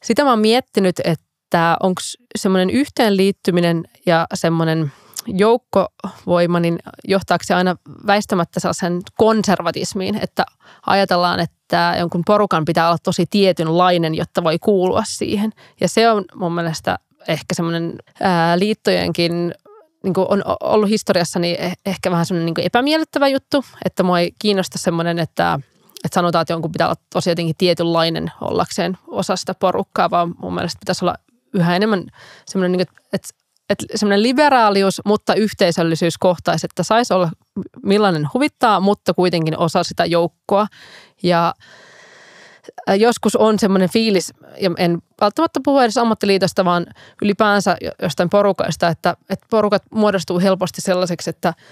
sitä 0.04 0.24
mä 0.24 0.30
oon 0.30 0.40
miettinyt, 0.40 0.96
että 1.04 1.78
onko 1.84 2.02
semmoinen 2.38 2.70
yhteenliittyminen 2.70 3.84
ja 4.06 4.28
semmoinen– 4.34 4.92
joukkovoima, 5.28 6.60
niin 6.60 6.80
johtaako 7.08 7.44
se 7.44 7.54
aina 7.54 7.76
väistämättä 8.08 8.60
sellaisen 8.60 9.02
konservatismiin, 9.18 10.16
että 10.22 10.46
ajatellaan, 10.86 11.40
että 11.40 11.96
jonkun 12.00 12.22
porukan 12.26 12.66
pitää 12.66 12.88
olla 12.88 12.98
tosi 13.04 13.26
tietynlainen, 13.30 14.16
jotta 14.16 14.44
voi 14.44 14.60
kuulua 14.60 15.04
siihen. 15.08 15.52
Ja 15.82 15.90
se 15.90 16.10
on 16.10 16.26
mun 16.36 16.56
mielestä 16.56 17.00
ehkä 17.28 17.56
semmoinen 17.56 17.96
liittojenkin 18.56 19.54
niin 20.06 20.14
kuin 20.14 20.28
on 20.30 20.44
ollut 20.60 20.90
historiassani 20.90 21.56
eh, 21.60 21.78
ehkä 21.86 22.12
vähän 22.12 22.26
semmoinen 22.26 22.54
niin 22.58 22.66
epämiellyttävä 22.66 23.28
juttu, 23.28 23.66
että 23.86 24.04
mua 24.04 24.20
ei 24.20 24.32
kiinnosta 24.40 24.78
semmoinen, 24.78 25.20
että, 25.20 25.60
että 26.04 26.16
sanotaan, 26.16 26.42
että 26.42 26.54
jonkun 26.54 26.72
pitää 26.72 26.88
olla 26.88 27.02
tosi 27.14 27.30
jotenkin 27.30 27.56
tietynlainen 27.58 28.32
ollakseen 28.42 28.98
osa 29.08 29.36
sitä 29.36 29.54
porukkaa, 29.54 30.10
vaan 30.10 30.36
mun 30.38 30.54
mielestä 30.54 30.80
pitäisi 30.80 31.06
olla 31.06 31.16
yhä 31.54 31.76
enemmän 31.76 32.04
semmoinen, 32.46 32.72
niin 32.72 32.88
kuin, 32.88 33.02
että 33.14 33.30
että 33.70 33.86
semmoinen 33.96 34.24
liberaalius, 34.24 35.02
mutta 35.06 35.34
yhteisöllisyys 35.34 36.18
kohtaisi, 36.18 36.66
että 36.66 36.84
saisi 36.84 37.14
olla 37.14 37.30
millainen 37.84 38.30
huvittaa, 38.34 38.80
mutta 38.80 39.14
kuitenkin 39.14 39.58
osa 39.58 39.84
sitä 39.84 40.06
joukkoa. 40.06 40.68
Ja 41.24 41.54
joskus 42.98 43.36
on 43.36 43.60
semmoinen 43.60 43.90
fiilis, 43.90 44.34
ja 44.62 44.72
en 44.78 45.02
välttämättä 45.22 45.60
puhu 45.66 45.80
edes 45.80 45.98
ammattiliitosta, 45.98 46.66
vaan 46.66 46.86
ylipäänsä 47.22 47.78
jostain 48.02 48.30
porukasta, 48.30 48.88
että, 48.88 49.16
että 49.30 49.46
porukat 49.50 49.84
muodostuu 49.92 50.40
helposti 50.40 50.82
sellaiseksi, 50.82 51.30
että– 51.30 51.54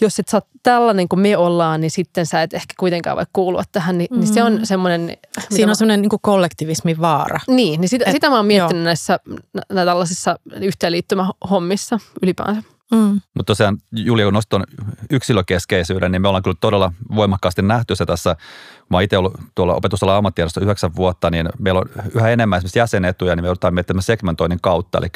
jos 0.00 0.18
et 0.18 0.28
sä 0.28 0.36
oot 0.36 0.46
tällainen 0.62 1.08
kuin 1.08 1.20
me 1.20 1.36
ollaan, 1.36 1.80
niin 1.80 1.90
sitten 1.90 2.26
sä 2.26 2.42
et 2.42 2.54
ehkä 2.54 2.74
kuitenkaan 2.78 3.16
voi 3.16 3.24
kuulua 3.32 3.62
tähän, 3.72 3.98
niin, 3.98 4.08
mm. 4.10 4.18
niin 4.18 4.34
se 4.34 4.42
on 4.42 4.52
mm. 4.52 4.64
semmoinen... 4.64 5.16
Siinä 5.50 5.72
on 5.72 5.76
semmoinen 5.76 6.02
niin 6.02 6.20
kollektivismin 6.20 7.00
vaara. 7.00 7.40
Niin, 7.48 7.80
niin 7.80 7.88
sitä, 7.88 8.04
Et, 8.06 8.12
sitä 8.12 8.30
mä 8.30 8.36
oon 8.36 8.46
miettinyt 8.46 8.80
joo. 8.80 8.84
näissä 8.84 9.18
nä, 9.72 9.84
tällaisissa 9.84 10.38
yhteenliittymähommissa 10.60 11.98
ylipäänsä. 12.22 12.62
Mm. 12.92 13.20
Mutta 13.34 13.50
tosiaan 13.50 13.78
Julia, 13.92 14.26
kun 14.26 14.34
noston 14.34 14.64
yksilökeskeisyyden, 15.10 16.12
niin 16.12 16.22
me 16.22 16.28
ollaan 16.28 16.42
kyllä 16.42 16.56
todella 16.60 16.92
voimakkaasti 17.14 17.62
nähty 17.62 17.96
se 17.96 18.06
tässä 18.06 18.36
Mä 18.92 19.00
itse 19.00 19.18
ollut 19.18 19.34
tuolla 19.54 19.74
opetusalan 19.74 20.16
ammattijärjestö 20.16 20.60
yhdeksän 20.60 20.96
vuotta, 20.96 21.30
niin 21.30 21.48
meillä 21.58 21.80
on 21.80 21.86
yhä 22.14 22.28
enemmän 22.28 22.56
esimerkiksi 22.56 22.78
jäsenetuja, 22.78 23.36
niin 23.36 23.44
me 23.44 23.46
joudutaan 23.46 23.74
miettimään 23.74 24.02
segmentoinnin 24.02 24.58
kautta. 24.62 24.98
Eli, 24.98 25.06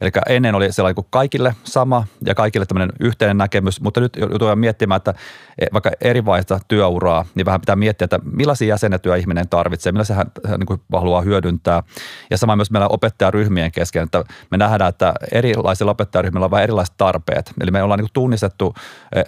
eli 0.00 0.10
ennen 0.28 0.54
oli 0.54 0.72
sellainen 0.72 0.94
kuin 0.94 1.06
kaikille 1.10 1.54
sama 1.64 2.06
ja 2.24 2.34
kaikille 2.34 2.66
tämmöinen 2.66 2.92
yhteinen 3.00 3.38
näkemys, 3.38 3.80
mutta 3.80 4.00
nyt 4.00 4.16
joudutaan 4.16 4.58
miettimään, 4.58 4.96
että 4.96 5.14
e, 5.58 5.66
vaikka 5.72 5.90
eri 6.00 6.24
vaiheista 6.24 6.60
työuraa, 6.68 7.24
niin 7.34 7.46
vähän 7.46 7.60
pitää 7.60 7.76
miettiä, 7.76 8.04
että 8.04 8.20
millaisia 8.24 8.68
jäsenetyjä 8.68 9.16
ihminen 9.16 9.48
tarvitsee, 9.48 9.92
millaisia 9.92 10.16
hän, 10.16 10.32
hän 10.46 10.60
niin 10.60 10.80
haluaa 10.92 11.22
hyödyntää. 11.22 11.82
Ja 12.30 12.38
sama 12.38 12.56
myös 12.56 12.70
meillä 12.70 12.88
opettajaryhmien 12.88 13.72
kesken, 13.72 14.02
että 14.02 14.24
me 14.50 14.56
nähdään, 14.56 14.88
että 14.88 15.14
erilaisilla 15.32 15.90
opettajaryhmillä 15.90 16.44
on 16.44 16.50
vähän 16.50 16.64
erilaiset 16.64 16.94
tarpeet. 16.96 17.52
Eli 17.60 17.70
me 17.70 17.82
ollaan 17.82 18.00
niin 18.00 18.08
tunnistettu, 18.12 18.74
e, 19.14 19.20
e, 19.20 19.26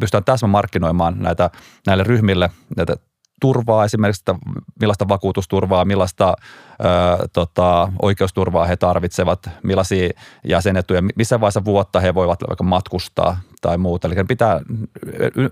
pystytään 0.00 0.24
täsmä 0.24 0.48
markkinoimaan 0.48 1.14
näitä, 1.18 1.50
näille 1.86 2.04
ryhmille 2.04 2.50
näitä 2.76 2.96
turvaa 3.40 3.84
esimerkiksi, 3.84 4.20
että 4.20 4.34
millaista 4.80 5.08
vakuutusturvaa, 5.08 5.84
millaista 5.84 6.34
ö, 6.80 6.84
tota, 7.32 7.92
oikeusturvaa 8.02 8.66
he 8.66 8.76
tarvitsevat, 8.76 9.50
millaisia 9.62 10.10
jäsenetuja, 10.44 11.02
missä 11.16 11.40
vaiheessa 11.40 11.64
vuotta 11.64 12.00
he 12.00 12.14
voivat 12.14 12.40
vaikka 12.48 12.64
matkustaa 12.64 13.40
tai 13.60 13.78
muuta. 13.78 14.08
Eli 14.08 14.24
pitää 14.28 14.60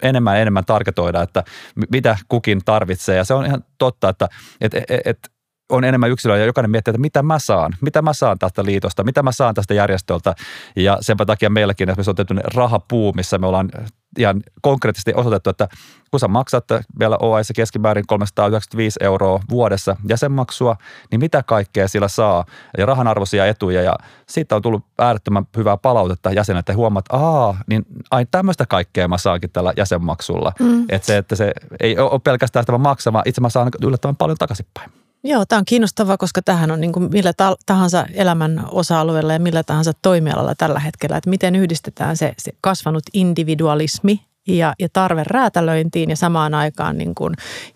enemmän 0.03 0.37
enemmän 0.37 0.65
tarketoida, 0.65 1.23
että 1.23 1.45
mitä 1.91 2.17
kukin 2.29 2.61
tarvitsee 2.65 3.17
ja 3.17 3.25
se 3.25 3.35
on 3.35 3.47
ihan 3.47 3.65
totta, 3.79 4.09
että 4.09 4.29
et, 4.61 4.75
et, 4.75 4.85
et 5.05 5.32
on 5.73 5.85
enemmän 5.85 6.11
yksilöä 6.11 6.37
ja 6.37 6.45
jokainen 6.45 6.71
miettii, 6.71 6.91
että 6.91 7.01
mitä 7.01 7.23
mä 7.23 7.39
saan, 7.39 7.73
mitä 7.81 8.03
mä 8.03 8.13
saan 8.13 8.39
tästä 8.39 8.65
liitosta, 8.65 9.05
mitä 9.05 9.23
mä 9.23 9.33
saan 9.33 9.55
tästä 9.55 9.75
järjestöltä. 9.75 10.35
Ja 10.77 10.99
sen 11.01 11.17
takia 11.17 11.51
meilläkin 11.51 11.89
esimerkiksi 11.89 12.11
on 12.11 12.17
tehty 12.17 12.35
rahapuu, 12.55 13.13
missä 13.13 13.39
me 13.39 13.47
ollaan 13.47 13.71
ihan 14.19 14.43
konkreettisesti 14.63 15.13
osoitettu, 15.15 15.51
että 15.51 15.69
kun 16.11 16.21
sä 16.21 16.29
maksat 16.29 16.65
vielä 16.99 17.17
OAS 17.21 17.53
keskimäärin 17.57 18.07
395 18.07 18.99
euroa 19.03 19.41
vuodessa 19.51 19.97
jäsenmaksua, 20.09 20.77
niin 21.11 21.21
mitä 21.21 21.43
kaikkea 21.43 21.89
sillä 21.89 22.09
saa 22.09 22.45
ja 22.79 22.87
rahan 22.87 23.09
arvoisia 23.09 23.47
etuja 23.47 23.83
ja 23.83 23.97
siitä 24.27 24.57
on 24.57 24.63
tullut 24.63 24.85
äärettömän 24.99 25.47
hyvää 25.57 25.77
palautetta 25.77 26.33
jäseneltä, 26.33 26.61
että 26.61 26.77
huomaat, 26.77 27.05
että 27.07 27.17
aa, 27.17 27.59
niin 27.67 27.87
ai 28.11 28.27
tämmöistä 28.31 28.67
kaikkea 28.67 29.09
mä 29.09 29.19
saankin 29.19 29.51
tällä 29.51 29.73
jäsenmaksulla. 29.77 30.53
Mm. 30.61 30.85
Että 30.89 31.07
se, 31.07 31.17
että 31.17 31.37
se 31.37 31.53
ei 31.81 31.99
ole 31.99 32.21
pelkästään 32.25 32.63
sitä 32.63 32.79
maksama, 32.79 33.23
itse 33.27 33.41
mä 33.41 33.49
saan 33.49 33.69
yllättävän 33.83 34.17
paljon 34.17 34.39
takaisinpäin. 34.39 35.02
Joo, 35.25 35.45
tämä 35.47 35.59
on 35.59 35.65
kiinnostavaa, 35.65 36.17
koska 36.17 36.43
tähän 36.43 36.71
on 36.71 36.81
niin 36.81 36.93
kuin 36.93 37.11
millä 37.13 37.33
tahansa 37.67 38.07
elämän 38.15 38.65
osa-alueella 38.71 39.33
ja 39.33 39.39
millä 39.39 39.63
tahansa 39.63 39.93
toimialalla 40.03 40.55
tällä 40.55 40.79
hetkellä, 40.79 41.17
että 41.17 41.31
miten 41.31 41.57
yhdistetään 41.57 42.17
se, 42.17 42.35
se 42.39 42.53
kasvanut 42.61 43.03
individualismi 43.13 44.27
ja, 44.49 44.75
ja 44.79 44.89
tarve 44.93 45.23
räätälöintiin 45.27 46.11
ja 46.11 46.17
samaan 46.17 46.55
aikaan 46.55 46.99
niin 46.99 47.15
kuin 47.15 47.35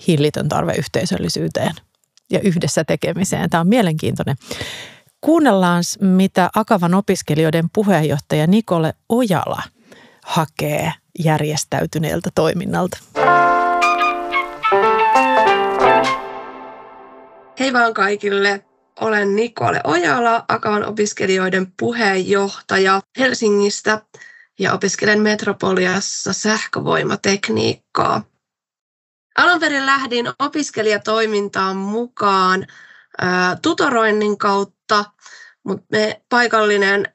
hillitön 0.09 0.49
tarve 0.49 0.75
yhteisöllisyyteen 0.75 1.75
ja 2.31 2.41
yhdessä 2.41 2.85
tekemiseen. 2.85 3.51
Tämä 3.51 3.61
on 3.61 3.69
mielenkiintoinen. 3.69 4.37
Kuunnellaan, 5.21 5.83
mitä 6.01 6.51
Akavan 6.55 6.95
opiskelijoiden 6.95 7.71
puheenjohtaja 7.73 8.47
Nikole 8.47 8.95
Ojala 9.09 9.63
hakee 10.25 10.93
järjestäytyneeltä 11.25 12.31
toiminnalta. 12.35 12.99
Hei 17.59 17.73
vaan 17.73 17.95
kaikille. 17.95 18.65
Olen 19.01 19.37
Nikole 19.37 19.81
Ojala, 19.85 20.45
Akavan 20.49 20.85
opiskelijoiden 20.85 21.73
puheenjohtaja 21.79 23.01
Helsingistä 23.19 24.03
ja 24.59 24.73
opiskelen 24.73 25.21
Metropoliassa 25.21 26.33
sähkövoimatekniikkaa. 26.33 28.25
Alun 29.39 29.61
perin 29.61 29.87
lähdin 29.87 30.27
opiskelijatoimintaan 30.39 31.77
mukaan 31.77 32.67
ää, 33.19 33.57
tutoroinnin 33.63 34.39
kautta, 34.39 35.05
mutta 35.65 35.87
me 35.93 36.23
paikallinen 36.29 37.15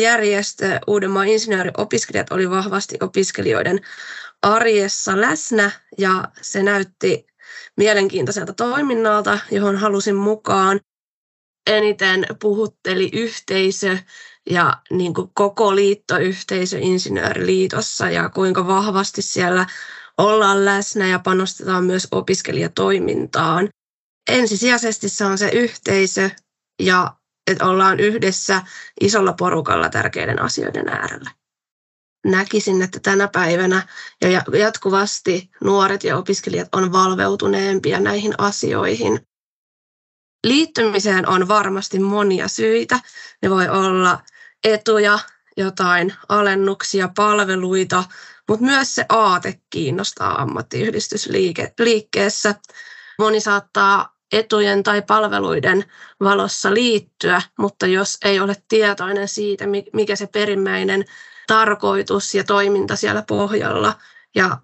järjestö 0.00 0.80
Uudenmaan 0.86 1.28
insinööriopiskelijat 1.28 2.32
oli 2.32 2.50
vahvasti 2.50 2.96
opiskelijoiden 3.00 3.80
arjessa 4.42 5.20
läsnä 5.20 5.70
ja 5.98 6.28
se 6.42 6.62
näytti 6.62 7.26
mielenkiintoiselta 7.76 8.52
toiminnalta, 8.52 9.38
johon 9.50 9.76
halusin 9.76 10.16
mukaan. 10.16 10.80
Eniten 11.66 12.26
puhutteli 12.42 13.10
yhteisö 13.12 13.98
ja 14.50 14.82
niin 14.90 15.14
kuin 15.14 15.30
koko 15.34 15.76
liittoyhteisö 15.76 16.78
Insinööriliitossa 16.80 18.10
ja 18.10 18.28
kuinka 18.28 18.66
vahvasti 18.66 19.22
siellä 19.22 19.66
ollaan 20.18 20.64
läsnä 20.64 21.06
ja 21.06 21.18
panostetaan 21.18 21.84
myös 21.84 22.08
opiskelijatoimintaan. 22.10 23.68
Ensisijaisesti 24.30 25.08
se 25.08 25.24
on 25.24 25.38
se 25.38 25.48
yhteisö 25.48 26.30
ja 26.82 27.16
että 27.50 27.66
ollaan 27.66 28.00
yhdessä 28.00 28.62
isolla 29.00 29.32
porukalla 29.32 29.88
tärkeiden 29.88 30.42
asioiden 30.42 30.88
äärellä 30.88 31.30
näkisin, 32.30 32.82
että 32.82 33.00
tänä 33.00 33.28
päivänä 33.28 33.88
ja 34.20 34.42
jatkuvasti 34.58 35.50
nuoret 35.64 36.04
ja 36.04 36.16
opiskelijat 36.16 36.68
on 36.72 36.92
valveutuneempia 36.92 38.00
näihin 38.00 38.34
asioihin. 38.38 39.20
Liittymiseen 40.44 41.28
on 41.28 41.48
varmasti 41.48 41.98
monia 41.98 42.48
syitä. 42.48 43.00
Ne 43.42 43.50
voi 43.50 43.68
olla 43.68 44.22
etuja, 44.64 45.18
jotain 45.56 46.14
alennuksia, 46.28 47.08
palveluita, 47.16 48.04
mutta 48.48 48.64
myös 48.64 48.94
se 48.94 49.06
aate 49.08 49.60
kiinnostaa 49.70 50.42
ammattiyhdistysliikkeessä. 50.42 52.54
Moni 53.18 53.40
saattaa 53.40 54.16
etujen 54.32 54.82
tai 54.82 55.02
palveluiden 55.02 55.84
valossa 56.20 56.74
liittyä, 56.74 57.42
mutta 57.58 57.86
jos 57.86 58.18
ei 58.24 58.40
ole 58.40 58.56
tietoinen 58.68 59.28
siitä, 59.28 59.64
mikä 59.92 60.16
se 60.16 60.26
perimmäinen 60.26 61.04
tarkoitus 61.46 62.34
ja 62.34 62.44
toiminta 62.44 62.96
siellä 62.96 63.22
pohjalla 63.22 63.94
ja 64.34 64.58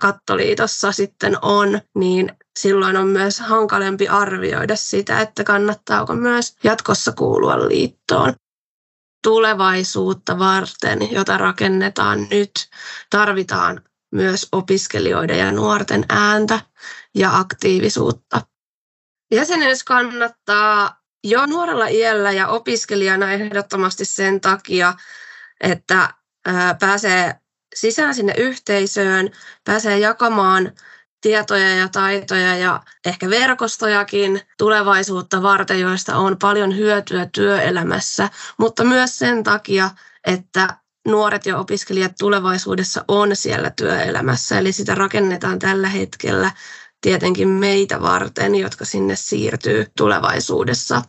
kattoliitossa 0.00 0.92
sitten 0.92 1.36
on, 1.42 1.80
niin 1.94 2.32
silloin 2.58 2.96
on 2.96 3.08
myös 3.08 3.40
hankalempi 3.40 4.08
arvioida 4.08 4.76
sitä, 4.76 5.20
että 5.20 5.44
kannattaako 5.44 6.14
myös 6.14 6.56
jatkossa 6.64 7.12
kuulua 7.12 7.68
liittoon. 7.68 8.34
Tulevaisuutta 9.22 10.38
varten, 10.38 11.12
jota 11.12 11.38
rakennetaan 11.38 12.26
nyt, 12.30 12.50
tarvitaan 13.10 13.80
myös 14.12 14.48
opiskelijoiden 14.52 15.38
ja 15.38 15.52
nuorten 15.52 16.04
ääntä 16.08 16.60
ja 17.14 17.38
aktiivisuutta. 17.38 18.42
Jäsenyys 19.30 19.84
kannattaa 19.84 21.00
jo 21.24 21.46
nuorella 21.46 21.86
iällä 21.86 22.32
ja 22.32 22.48
opiskelijana 22.48 23.32
ehdottomasti 23.32 24.04
sen 24.04 24.40
takia, 24.40 24.94
että 25.60 26.14
pääsee 26.80 27.34
sisään 27.74 28.14
sinne 28.14 28.34
yhteisöön, 28.36 29.30
pääsee 29.64 29.98
jakamaan 29.98 30.72
tietoja 31.20 31.76
ja 31.76 31.88
taitoja 31.88 32.56
ja 32.56 32.80
ehkä 33.06 33.30
verkostojakin 33.30 34.40
tulevaisuutta 34.58 35.42
varten, 35.42 35.80
joista 35.80 36.16
on 36.16 36.36
paljon 36.38 36.76
hyötyä 36.76 37.28
työelämässä, 37.34 38.28
mutta 38.58 38.84
myös 38.84 39.18
sen 39.18 39.44
takia, 39.44 39.90
että 40.26 40.76
nuoret 41.08 41.46
ja 41.46 41.58
opiskelijat 41.58 42.12
tulevaisuudessa 42.18 43.04
on 43.08 43.36
siellä 43.36 43.70
työelämässä, 43.70 44.58
eli 44.58 44.72
sitä 44.72 44.94
rakennetaan 44.94 45.58
tällä 45.58 45.88
hetkellä 45.88 46.50
tietenkin 47.00 47.48
meitä 47.48 48.02
varten, 48.02 48.54
jotka 48.54 48.84
sinne 48.84 49.16
siirtyy 49.16 49.86
tulevaisuudessa. 49.96 51.02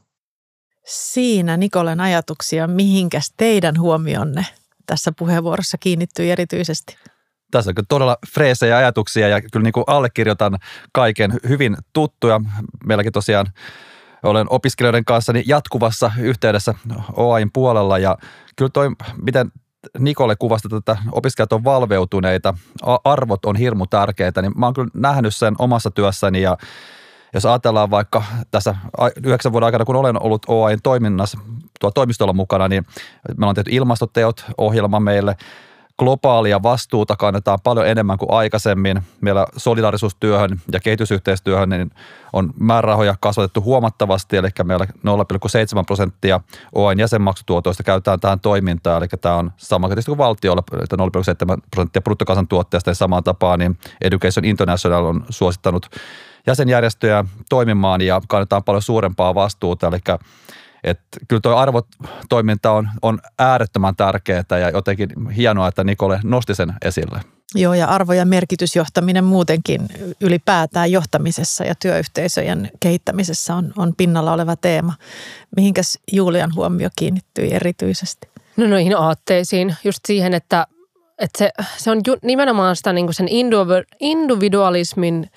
Siinä 0.85 1.57
Nikolen 1.57 1.99
ajatuksia, 1.99 2.67
mihinkäs 2.67 3.33
teidän 3.37 3.79
huomionne 3.79 4.45
tässä 4.85 5.11
puheenvuorossa 5.17 5.77
kiinnittyi 5.77 6.31
erityisesti? 6.31 6.97
Tässä 7.51 7.73
on 7.77 7.85
todella 7.89 8.17
freesejä 8.33 8.77
ajatuksia 8.77 9.27
ja 9.27 9.41
kyllä 9.41 9.63
niin 9.63 9.73
kuin 9.73 9.83
allekirjoitan 9.87 10.57
kaiken 10.91 11.33
hyvin 11.47 11.77
tuttuja. 11.93 12.41
Meilläkin 12.85 13.11
tosiaan 13.11 13.45
olen 14.23 14.47
opiskelijoiden 14.49 15.05
kanssa 15.05 15.33
jatkuvassa 15.45 16.11
yhteydessä 16.19 16.73
OAIn 17.13 17.51
puolella 17.53 17.97
ja 17.97 18.17
kyllä 18.55 18.69
toi, 18.69 18.89
miten 19.21 19.51
Nikolle 19.99 20.35
kuvasta 20.35 20.69
tätä, 20.69 20.97
opiskelijat 21.11 21.53
on 21.53 21.63
valveutuneita, 21.63 22.53
arvot 23.03 23.45
on 23.45 23.55
hirmu 23.55 23.87
tärkeitä, 23.87 24.41
niin 24.41 24.51
mä 24.55 24.65
oon 24.65 24.73
kyllä 24.73 24.89
nähnyt 24.93 25.35
sen 25.35 25.55
omassa 25.59 25.91
työssäni 25.91 26.41
ja 26.41 26.57
jos 27.33 27.45
ajatellaan 27.45 27.91
vaikka 27.91 28.23
tässä 28.51 28.75
yhdeksän 29.23 29.51
vuoden 29.51 29.65
aikana, 29.65 29.85
kun 29.85 29.95
olen 29.95 30.23
ollut 30.23 30.45
OAin 30.47 30.79
toiminnassa 30.83 31.39
tuolla 31.79 31.93
toimistolla 31.93 32.33
mukana, 32.33 32.67
niin 32.67 32.85
me 33.37 33.45
on 33.45 33.55
tehty 33.55 33.71
ilmastoteot 33.73 34.45
ohjelma 34.57 34.99
meille. 34.99 35.35
Globaalia 35.99 36.63
vastuuta 36.63 37.15
kannetaan 37.15 37.59
paljon 37.63 37.87
enemmän 37.87 38.17
kuin 38.17 38.31
aikaisemmin. 38.31 39.01
Meillä 39.21 39.47
solidaarisuustyöhön 39.57 40.61
ja 40.71 40.79
kehitysyhteistyöhön 40.79 41.69
niin 41.69 41.91
on 42.33 42.53
määrärahoja 42.59 43.15
kasvatettu 43.19 43.61
huomattavasti, 43.61 44.37
eli 44.37 44.49
meillä 44.63 44.85
0,7 44.85 44.91
prosenttia 45.85 46.39
OAin 46.75 46.99
jäsenmaksutuotoista 46.99 47.83
käytetään 47.83 48.19
tähän 48.19 48.39
toimintaan, 48.39 48.97
eli 48.97 49.07
tämä 49.21 49.35
on 49.35 49.51
sama 49.57 49.89
kuin 50.05 50.17
valtiolla, 50.17 50.63
että 50.83 50.95
0,7 50.95 51.61
prosenttia 51.71 52.01
bruttokansantuotteesta 52.01 52.89
ja 52.89 52.95
samaan 52.95 53.23
tapaan, 53.23 53.59
niin 53.59 53.77
Education 54.01 54.45
International 54.45 55.05
on 55.05 55.25
suosittanut 55.29 55.89
jäsenjärjestöjä 56.47 57.25
toimimaan 57.49 58.01
ja 58.01 58.21
kannetaan 58.27 58.63
paljon 58.63 58.81
suurempaa 58.81 59.35
vastuuta. 59.35 59.87
Eli 59.87 59.99
että 60.83 61.19
kyllä 61.27 61.39
tuo 61.41 61.55
arvotoiminta 61.55 62.71
on, 62.71 62.89
on 63.01 63.19
äärettömän 63.39 63.95
tärkeää 63.95 64.43
ja 64.49 64.69
jotenkin 64.69 65.29
hienoa, 65.29 65.67
että 65.67 65.83
Nikole 65.83 66.19
nosti 66.23 66.55
sen 66.55 66.73
esille. 66.81 67.21
Joo, 67.55 67.73
ja 67.73 67.87
arvo- 67.87 68.13
ja 68.13 68.25
merkitysjohtaminen 68.25 69.23
muutenkin 69.23 69.81
ylipäätään 70.21 70.91
johtamisessa 70.91 71.63
ja 71.63 71.75
työyhteisöjen 71.81 72.71
kehittämisessä 72.79 73.55
on, 73.55 73.73
on 73.77 73.95
pinnalla 73.95 74.33
oleva 74.33 74.55
teema. 74.55 74.93
Mihinkäs 75.55 75.99
Julian 76.11 76.55
huomio 76.55 76.89
kiinnittyi 76.95 77.53
erityisesti? 77.53 78.27
No 78.57 78.67
noihin 78.67 78.97
aatteisiin, 78.97 79.75
just 79.83 79.99
siihen, 80.07 80.33
että, 80.33 80.67
että 81.19 81.37
se, 81.37 81.49
se 81.77 81.91
on 81.91 82.01
ju, 82.07 82.17
nimenomaan 82.23 82.75
sitä 82.75 82.93
niin 82.93 83.13
sen 83.13 83.27
individualismin– 83.99 85.29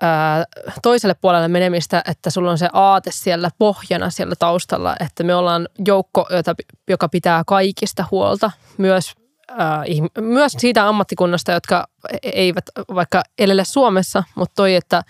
ää, 0.00 0.44
toiselle 0.82 1.14
puolelle 1.20 1.48
menemistä, 1.48 2.02
että 2.08 2.30
sulla 2.30 2.50
on 2.50 2.58
se 2.58 2.68
aate 2.72 3.10
siellä 3.12 3.50
pohjana 3.58 4.10
siellä 4.10 4.34
taustalla, 4.38 4.96
että 5.00 5.24
me 5.24 5.34
ollaan 5.34 5.68
joukko, 5.86 6.26
jota, 6.30 6.54
joka 6.88 7.08
pitää 7.08 7.42
kaikista 7.46 8.04
huolta, 8.10 8.50
myös, 8.78 9.12
ää, 9.48 9.84
myös 10.20 10.52
siitä 10.58 10.88
ammattikunnasta, 10.88 11.52
jotka 11.52 11.86
e-, 12.12 12.28
eivät 12.32 12.64
vaikka 12.94 13.22
elele 13.38 13.64
Suomessa, 13.64 14.24
mutta 14.34 14.54
toi, 14.54 14.74
että 14.74 15.02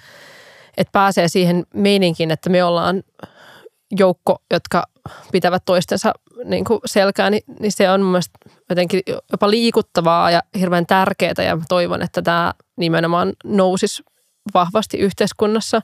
että 0.76 0.92
pääsee 0.92 1.28
siihen 1.28 1.66
meininkin, 1.74 2.30
että 2.30 2.50
me 2.50 2.64
ollaan 2.64 3.02
joukko, 3.98 4.42
jotka 4.50 4.84
pitävät 5.32 5.62
toistensa 5.64 6.12
niin 6.44 6.64
kuin 6.64 6.80
selkää, 6.86 7.30
niin, 7.30 7.42
niin 7.60 7.72
se 7.72 7.90
on 7.90 8.02
mun 8.02 8.20
jotenkin 8.68 9.00
jopa 9.32 9.50
liikuttavaa 9.50 10.30
ja 10.30 10.42
hirveän 10.58 10.86
tärkeää 10.86 11.44
ja 11.46 11.58
toivon, 11.68 12.02
että 12.02 12.22
tämä 12.22 12.54
nimenomaan 12.76 13.32
nousisi 13.44 14.02
vahvasti 14.54 14.98
yhteiskunnassa. 14.98 15.80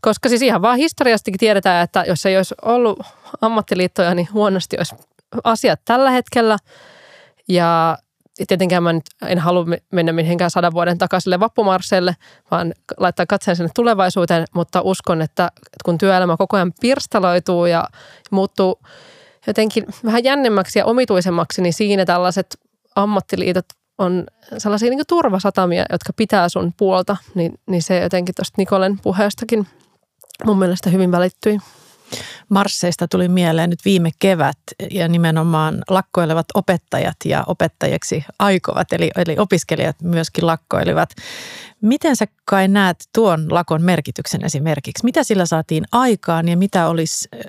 Koska 0.00 0.28
siis 0.28 0.42
ihan 0.42 0.62
vaan 0.62 0.76
historiastikin 0.76 1.38
tiedetään, 1.38 1.84
että 1.84 2.04
jos 2.06 2.26
ei 2.26 2.36
olisi 2.36 2.54
ollut 2.62 2.98
ammattiliittoja, 3.40 4.14
niin 4.14 4.28
huonosti 4.32 4.76
olisi 4.78 4.94
asiat 5.44 5.80
tällä 5.84 6.10
hetkellä. 6.10 6.56
Ja 7.48 7.98
tietenkään 8.48 8.82
mä 8.82 8.92
nyt 8.92 9.04
en 9.26 9.38
halua 9.38 9.64
mennä 9.92 10.12
mihinkään 10.12 10.50
sadan 10.50 10.72
vuoden 10.72 10.98
takaiselle 10.98 11.40
vappumarselle, 11.40 12.16
vaan 12.50 12.74
laittaa 12.96 13.26
katseen 13.26 13.56
sinne 13.56 13.70
tulevaisuuteen, 13.74 14.44
mutta 14.54 14.80
uskon, 14.80 15.22
että 15.22 15.50
kun 15.84 15.98
työelämä 15.98 16.36
koko 16.36 16.56
ajan 16.56 16.72
pirstaloituu 16.80 17.66
ja 17.66 17.84
muuttuu 18.30 18.80
jotenkin 19.46 19.84
vähän 20.04 20.24
jännemmäksi 20.24 20.78
ja 20.78 20.84
omituisemmaksi, 20.84 21.62
niin 21.62 21.72
siinä 21.72 22.04
tällaiset 22.04 22.58
ammattiliitot 22.96 23.66
on 24.02 24.26
sellaisia 24.58 24.90
niin 24.90 25.00
turvasatamia, 25.08 25.84
jotka 25.92 26.12
pitää 26.12 26.48
sun 26.48 26.72
puolta, 26.76 27.16
niin, 27.34 27.52
niin 27.66 27.82
se 27.82 28.00
jotenkin 28.00 28.34
tuosta 28.34 28.54
Nikolen 28.58 28.98
puheestakin 29.02 29.66
mun 30.44 30.58
mielestä 30.58 30.90
hyvin 30.90 31.12
välittyi. 31.12 31.58
Marsseista 32.48 33.08
tuli 33.08 33.28
mieleen 33.28 33.70
nyt 33.70 33.84
viime 33.84 34.10
kevät 34.18 34.58
ja 34.90 35.08
nimenomaan 35.08 35.82
lakkoilevat 35.88 36.46
opettajat 36.54 37.16
ja 37.24 37.44
opettajiksi 37.46 38.24
aikovat, 38.38 38.92
eli, 38.92 39.10
eli 39.16 39.38
opiskelijat 39.38 39.96
myöskin 40.02 40.46
lakkoilivat. 40.46 41.10
Miten 41.80 42.16
sä 42.16 42.26
kai 42.44 42.68
näet 42.68 42.96
tuon 43.14 43.46
lakon 43.54 43.82
merkityksen 43.82 44.44
esimerkiksi? 44.44 45.04
Mitä 45.04 45.24
sillä 45.24 45.46
saatiin 45.46 45.84
aikaan 45.92 46.48
ja 46.48 46.56
mitä 46.56 46.88
olisi 46.88 47.28
äh, 47.34 47.40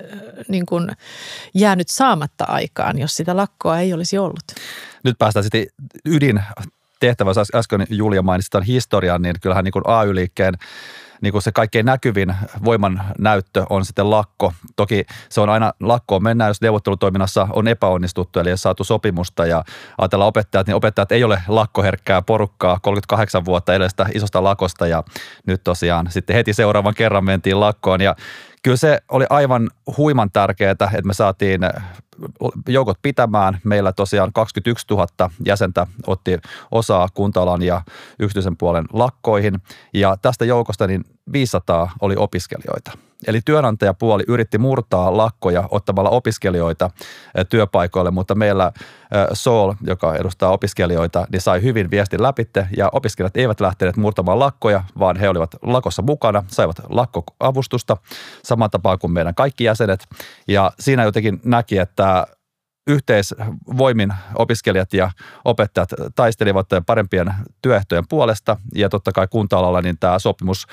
niin 0.48 0.66
kuin 0.66 0.90
jäänyt 1.54 1.88
saamatta 1.88 2.44
aikaan, 2.44 2.98
jos 2.98 3.16
sitä 3.16 3.36
lakkoa 3.36 3.78
ei 3.78 3.92
olisi 3.92 4.18
ollut? 4.18 4.44
Nyt 5.04 5.18
päästään 5.18 5.44
sitten 5.44 5.66
ydin 6.06 6.42
tehtävässä. 7.00 7.42
Äsken 7.54 7.86
Julia 7.90 8.22
mainitsi 8.22 8.50
tämän 8.50 8.66
historian, 8.66 9.22
niin 9.22 9.34
kyllähän 9.40 9.64
niin 9.64 9.72
kuin 9.72 9.86
AY-liikkeen 9.86 10.54
niin 11.20 11.32
kuin 11.32 11.42
se 11.42 11.52
kaikkein 11.52 11.86
näkyvin 11.86 12.34
voiman 12.64 13.02
näyttö 13.18 13.66
on 13.70 13.84
sitten 13.84 14.10
lakko. 14.10 14.52
Toki 14.76 15.04
se 15.28 15.40
on 15.40 15.48
aina 15.48 15.72
lakkoon 15.80 16.22
mennään, 16.22 16.50
jos 16.50 16.60
neuvottelutoiminnassa 16.60 17.48
on 17.52 17.68
epäonnistuttu, 17.68 18.40
eli 18.40 18.50
ei 18.50 18.56
saatu 18.56 18.84
sopimusta 18.84 19.46
ja 19.46 19.64
ajatellaan 19.98 20.28
opettajat, 20.28 20.66
niin 20.66 20.74
opettajat 20.74 21.12
ei 21.12 21.24
ole 21.24 21.42
lakkoherkkää 21.48 22.22
porukkaa 22.22 22.78
38 22.82 23.44
vuotta 23.44 23.74
edestä 23.74 24.06
isosta 24.14 24.44
lakosta 24.44 24.86
ja 24.86 25.04
nyt 25.46 25.64
tosiaan 25.64 26.06
sitten 26.10 26.36
heti 26.36 26.52
seuraavan 26.52 26.94
kerran 26.94 27.24
mentiin 27.24 27.60
lakkoon 27.60 28.00
ja 28.00 28.16
kyllä 28.62 28.76
se 28.76 29.00
oli 29.08 29.26
aivan 29.30 29.70
huiman 29.96 30.30
tärkeää, 30.32 30.70
että 30.70 30.90
me 31.04 31.14
saatiin 31.14 31.60
joukot 32.68 32.98
pitämään. 33.02 33.58
Meillä 33.64 33.92
tosiaan 33.92 34.32
21 34.32 34.86
000 34.90 35.30
jäsentä 35.46 35.86
otti 36.06 36.38
osaa 36.70 37.08
kuntalan 37.14 37.62
ja 37.62 37.82
yksityisen 38.18 38.56
puolen 38.56 38.84
lakkoihin 38.92 39.62
ja 39.94 40.16
tästä 40.22 40.44
joukosta 40.44 40.86
niin 40.86 41.04
500 41.32 41.90
oli 42.00 42.14
opiskelijoita. 42.18 42.92
Eli 43.26 43.40
työnantajapuoli 43.44 44.22
yritti 44.28 44.58
murtaa 44.58 45.16
lakkoja 45.16 45.68
ottamalla 45.70 46.10
opiskelijoita 46.10 46.90
työpaikoille, 47.48 48.10
mutta 48.10 48.34
meillä 48.34 48.72
Soul, 49.32 49.74
joka 49.86 50.14
edustaa 50.14 50.50
opiskelijoita, 50.50 51.26
niin 51.32 51.40
sai 51.40 51.62
hyvin 51.62 51.90
viestin 51.90 52.22
läpitte 52.22 52.68
ja 52.76 52.88
opiskelijat 52.92 53.36
eivät 53.36 53.60
lähteneet 53.60 53.96
murtamaan 53.96 54.38
lakkoja, 54.38 54.84
vaan 54.98 55.16
he 55.16 55.28
olivat 55.28 55.50
lakossa 55.62 56.02
mukana, 56.02 56.44
saivat 56.46 56.76
lakkoavustusta 56.88 57.96
saman 58.44 58.70
tapaan 58.70 58.98
kuin 58.98 59.12
meidän 59.12 59.34
kaikki 59.34 59.64
jäsenet. 59.64 60.06
Ja 60.48 60.72
siinä 60.80 61.04
jotenkin 61.04 61.40
näki, 61.44 61.78
että 61.78 62.26
yhteisvoimin 62.86 64.14
opiskelijat 64.34 64.94
ja 64.94 65.10
opettajat 65.44 65.88
taistelivat 66.14 66.66
parempien 66.86 67.34
työehtojen 67.62 68.04
puolesta 68.08 68.56
ja 68.74 68.88
totta 68.88 69.12
kai 69.12 69.26
kunta-alalla 69.30 69.82
niin 69.82 69.98
tämä 70.00 70.18
sopimus 70.18 70.66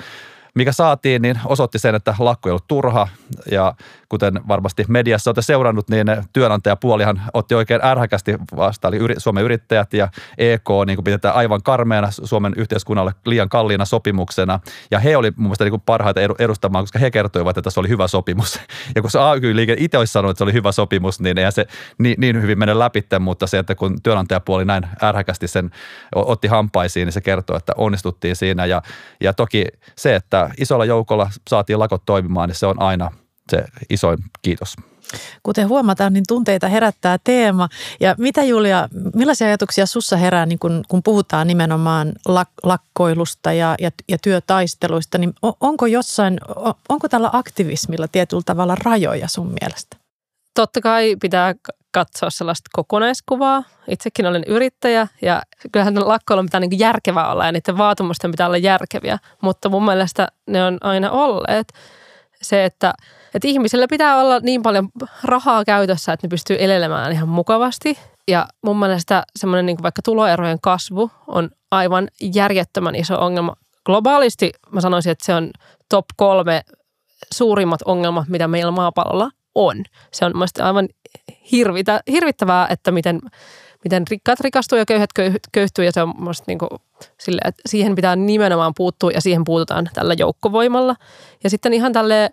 mikä 0.54 0.72
saatiin, 0.72 1.22
niin 1.22 1.40
osoitti 1.44 1.78
sen, 1.78 1.94
että 1.94 2.14
lakko 2.18 2.48
ei 2.48 2.50
ollut 2.50 2.68
turha. 2.68 3.08
Ja 3.50 3.74
kuten 4.08 4.40
varmasti 4.48 4.84
mediassa 4.88 5.30
olette 5.30 5.42
seurannut, 5.42 5.90
niin 5.90 6.06
työnantajapuolihan 6.32 7.22
otti 7.34 7.54
oikein 7.54 7.84
ärhäkästi 7.84 8.36
vastaan. 8.56 8.94
Eli 8.94 9.14
Suomen 9.18 9.44
yrittäjät 9.44 9.94
ja 9.94 10.08
EK 10.38 10.68
niin 10.86 10.96
kuin 10.96 11.04
pidetään 11.04 11.34
aivan 11.34 11.62
karmeana 11.62 12.10
Suomen 12.10 12.52
yhteiskunnalle 12.56 13.14
liian 13.26 13.48
kalliina 13.48 13.84
sopimuksena. 13.84 14.60
Ja 14.90 14.98
he 14.98 15.16
oli 15.16 15.30
mun 15.30 15.46
mielestä 15.46 15.64
niin 15.64 15.72
kuin 15.72 15.82
parhaita 15.86 16.20
edustamaan, 16.38 16.82
koska 16.82 16.98
he 16.98 17.10
kertoivat, 17.10 17.58
että 17.58 17.70
se 17.70 17.80
oli 17.80 17.88
hyvä 17.88 18.08
sopimus. 18.08 18.60
Ja 18.94 19.02
kun 19.02 19.10
se 19.10 19.18
AY-liike 19.18 19.76
itse 19.78 19.98
olisi 19.98 20.12
sanonut, 20.12 20.30
että 20.30 20.38
se 20.38 20.44
oli 20.44 20.52
hyvä 20.52 20.72
sopimus, 20.72 21.20
niin 21.20 21.38
eihän 21.38 21.52
se 21.52 21.66
niin, 21.98 22.14
niin 22.18 22.42
hyvin 22.42 22.58
mene 22.58 22.78
läpi, 22.78 23.04
mutta 23.20 23.46
se, 23.46 23.58
että 23.58 23.74
kun 23.74 24.02
työnantajapuoli 24.02 24.64
näin 24.64 24.86
ärhäkästi 25.02 25.48
sen 25.48 25.70
otti 26.14 26.48
hampaisiin, 26.48 27.06
niin 27.06 27.12
se 27.12 27.20
kertoo, 27.20 27.56
että 27.56 27.72
onnistuttiin 27.76 28.36
siinä. 28.36 28.66
Ja, 28.66 28.82
ja 29.20 29.32
toki 29.32 29.66
se, 29.96 30.14
että 30.14 30.41
isolla 30.58 30.84
joukolla 30.84 31.30
saatiin 31.48 31.78
lakot 31.78 32.02
toimimaan, 32.06 32.48
niin 32.48 32.56
se 32.56 32.66
on 32.66 32.82
aina 32.82 33.10
se 33.50 33.64
isoin 33.90 34.18
kiitos. 34.42 34.74
Kuten 35.42 35.68
huomataan, 35.68 36.12
niin 36.12 36.24
tunteita 36.28 36.68
herättää 36.68 37.18
teema. 37.24 37.68
Ja 38.00 38.14
mitä 38.18 38.42
Julia, 38.42 38.88
millaisia 39.14 39.46
ajatuksia 39.46 39.86
sussa 39.86 40.16
herää, 40.16 40.46
niin 40.46 40.58
kun, 40.58 40.84
kun 40.88 41.02
puhutaan 41.02 41.46
nimenomaan 41.46 42.12
lak- 42.28 42.60
lakkoilusta 42.62 43.52
ja, 43.52 43.74
ja, 43.80 43.90
ja 44.08 44.18
työtaisteluista, 44.22 45.18
niin 45.18 45.34
onko 45.60 45.86
jossain, 45.86 46.40
onko 46.88 47.08
tällä 47.08 47.30
aktivismilla 47.32 48.08
tietyllä 48.08 48.42
tavalla 48.46 48.74
rajoja 48.74 49.28
sun 49.28 49.54
mielestä? 49.60 50.01
Totta 50.54 50.80
kai 50.80 51.16
pitää 51.20 51.54
katsoa 51.92 52.30
sellaista 52.30 52.70
kokonaiskuvaa. 52.72 53.62
Itsekin 53.88 54.26
olen 54.26 54.44
yrittäjä 54.46 55.08
ja 55.22 55.42
kyllähän 55.72 56.08
lakkoilla 56.08 56.42
pitää 56.42 56.60
niin 56.60 56.78
järkevää 56.78 57.32
olla 57.32 57.46
ja 57.46 57.52
niiden 57.52 57.78
vaatimusten 57.78 58.30
pitää 58.30 58.46
olla 58.46 58.56
järkeviä, 58.56 59.18
mutta 59.40 59.68
mun 59.68 59.84
mielestä 59.84 60.28
ne 60.46 60.64
on 60.64 60.78
aina 60.80 61.10
olleet. 61.10 61.72
Se, 62.42 62.64
että, 62.64 62.92
että 63.34 63.48
ihmisillä 63.48 63.86
pitää 63.90 64.20
olla 64.20 64.40
niin 64.40 64.62
paljon 64.62 64.88
rahaa 65.24 65.64
käytössä, 65.64 66.12
että 66.12 66.26
ne 66.26 66.28
pystyy 66.28 66.56
elelemään 66.60 67.12
ihan 67.12 67.28
mukavasti. 67.28 67.98
Ja 68.28 68.46
mun 68.64 68.78
mielestä 68.78 69.22
semmoinen 69.36 69.66
niin 69.66 69.82
vaikka 69.82 70.02
tuloerojen 70.02 70.60
kasvu 70.60 71.10
on 71.26 71.50
aivan 71.70 72.08
järjettömän 72.34 72.94
iso 72.94 73.20
ongelma. 73.20 73.54
Globaalisti 73.86 74.52
mä 74.70 74.80
sanoisin, 74.80 75.12
että 75.12 75.24
se 75.24 75.34
on 75.34 75.50
top 75.88 76.04
kolme 76.16 76.62
suurimmat 77.32 77.82
ongelmat, 77.84 78.28
mitä 78.28 78.48
meillä 78.48 78.70
maapallolla 78.70 79.30
on. 79.54 79.84
Se 80.12 80.24
on 80.24 80.32
mielestäni 80.34 80.66
aivan 80.66 80.88
hirvitä, 81.52 82.00
hirvittävää, 82.10 82.66
että 82.70 82.90
miten, 82.90 83.20
miten 83.84 84.04
rikkaat 84.10 84.40
rikastuu 84.40 84.78
ja 84.78 84.86
köyhät 84.86 85.10
köyhtyy 85.52 85.84
ja 85.84 85.92
se 85.92 86.02
on 86.02 86.14
niin 86.46 86.58
kuin 86.58 86.70
sille, 87.18 87.40
että 87.44 87.62
siihen 87.66 87.94
pitää 87.94 88.16
nimenomaan 88.16 88.72
puuttua 88.76 89.10
ja 89.10 89.20
siihen 89.20 89.44
puututaan 89.44 89.90
tällä 89.94 90.14
joukkovoimalla. 90.18 90.96
Ja 91.44 91.50
sitten 91.50 91.72
ihan 91.72 91.92
tälle 91.92 92.30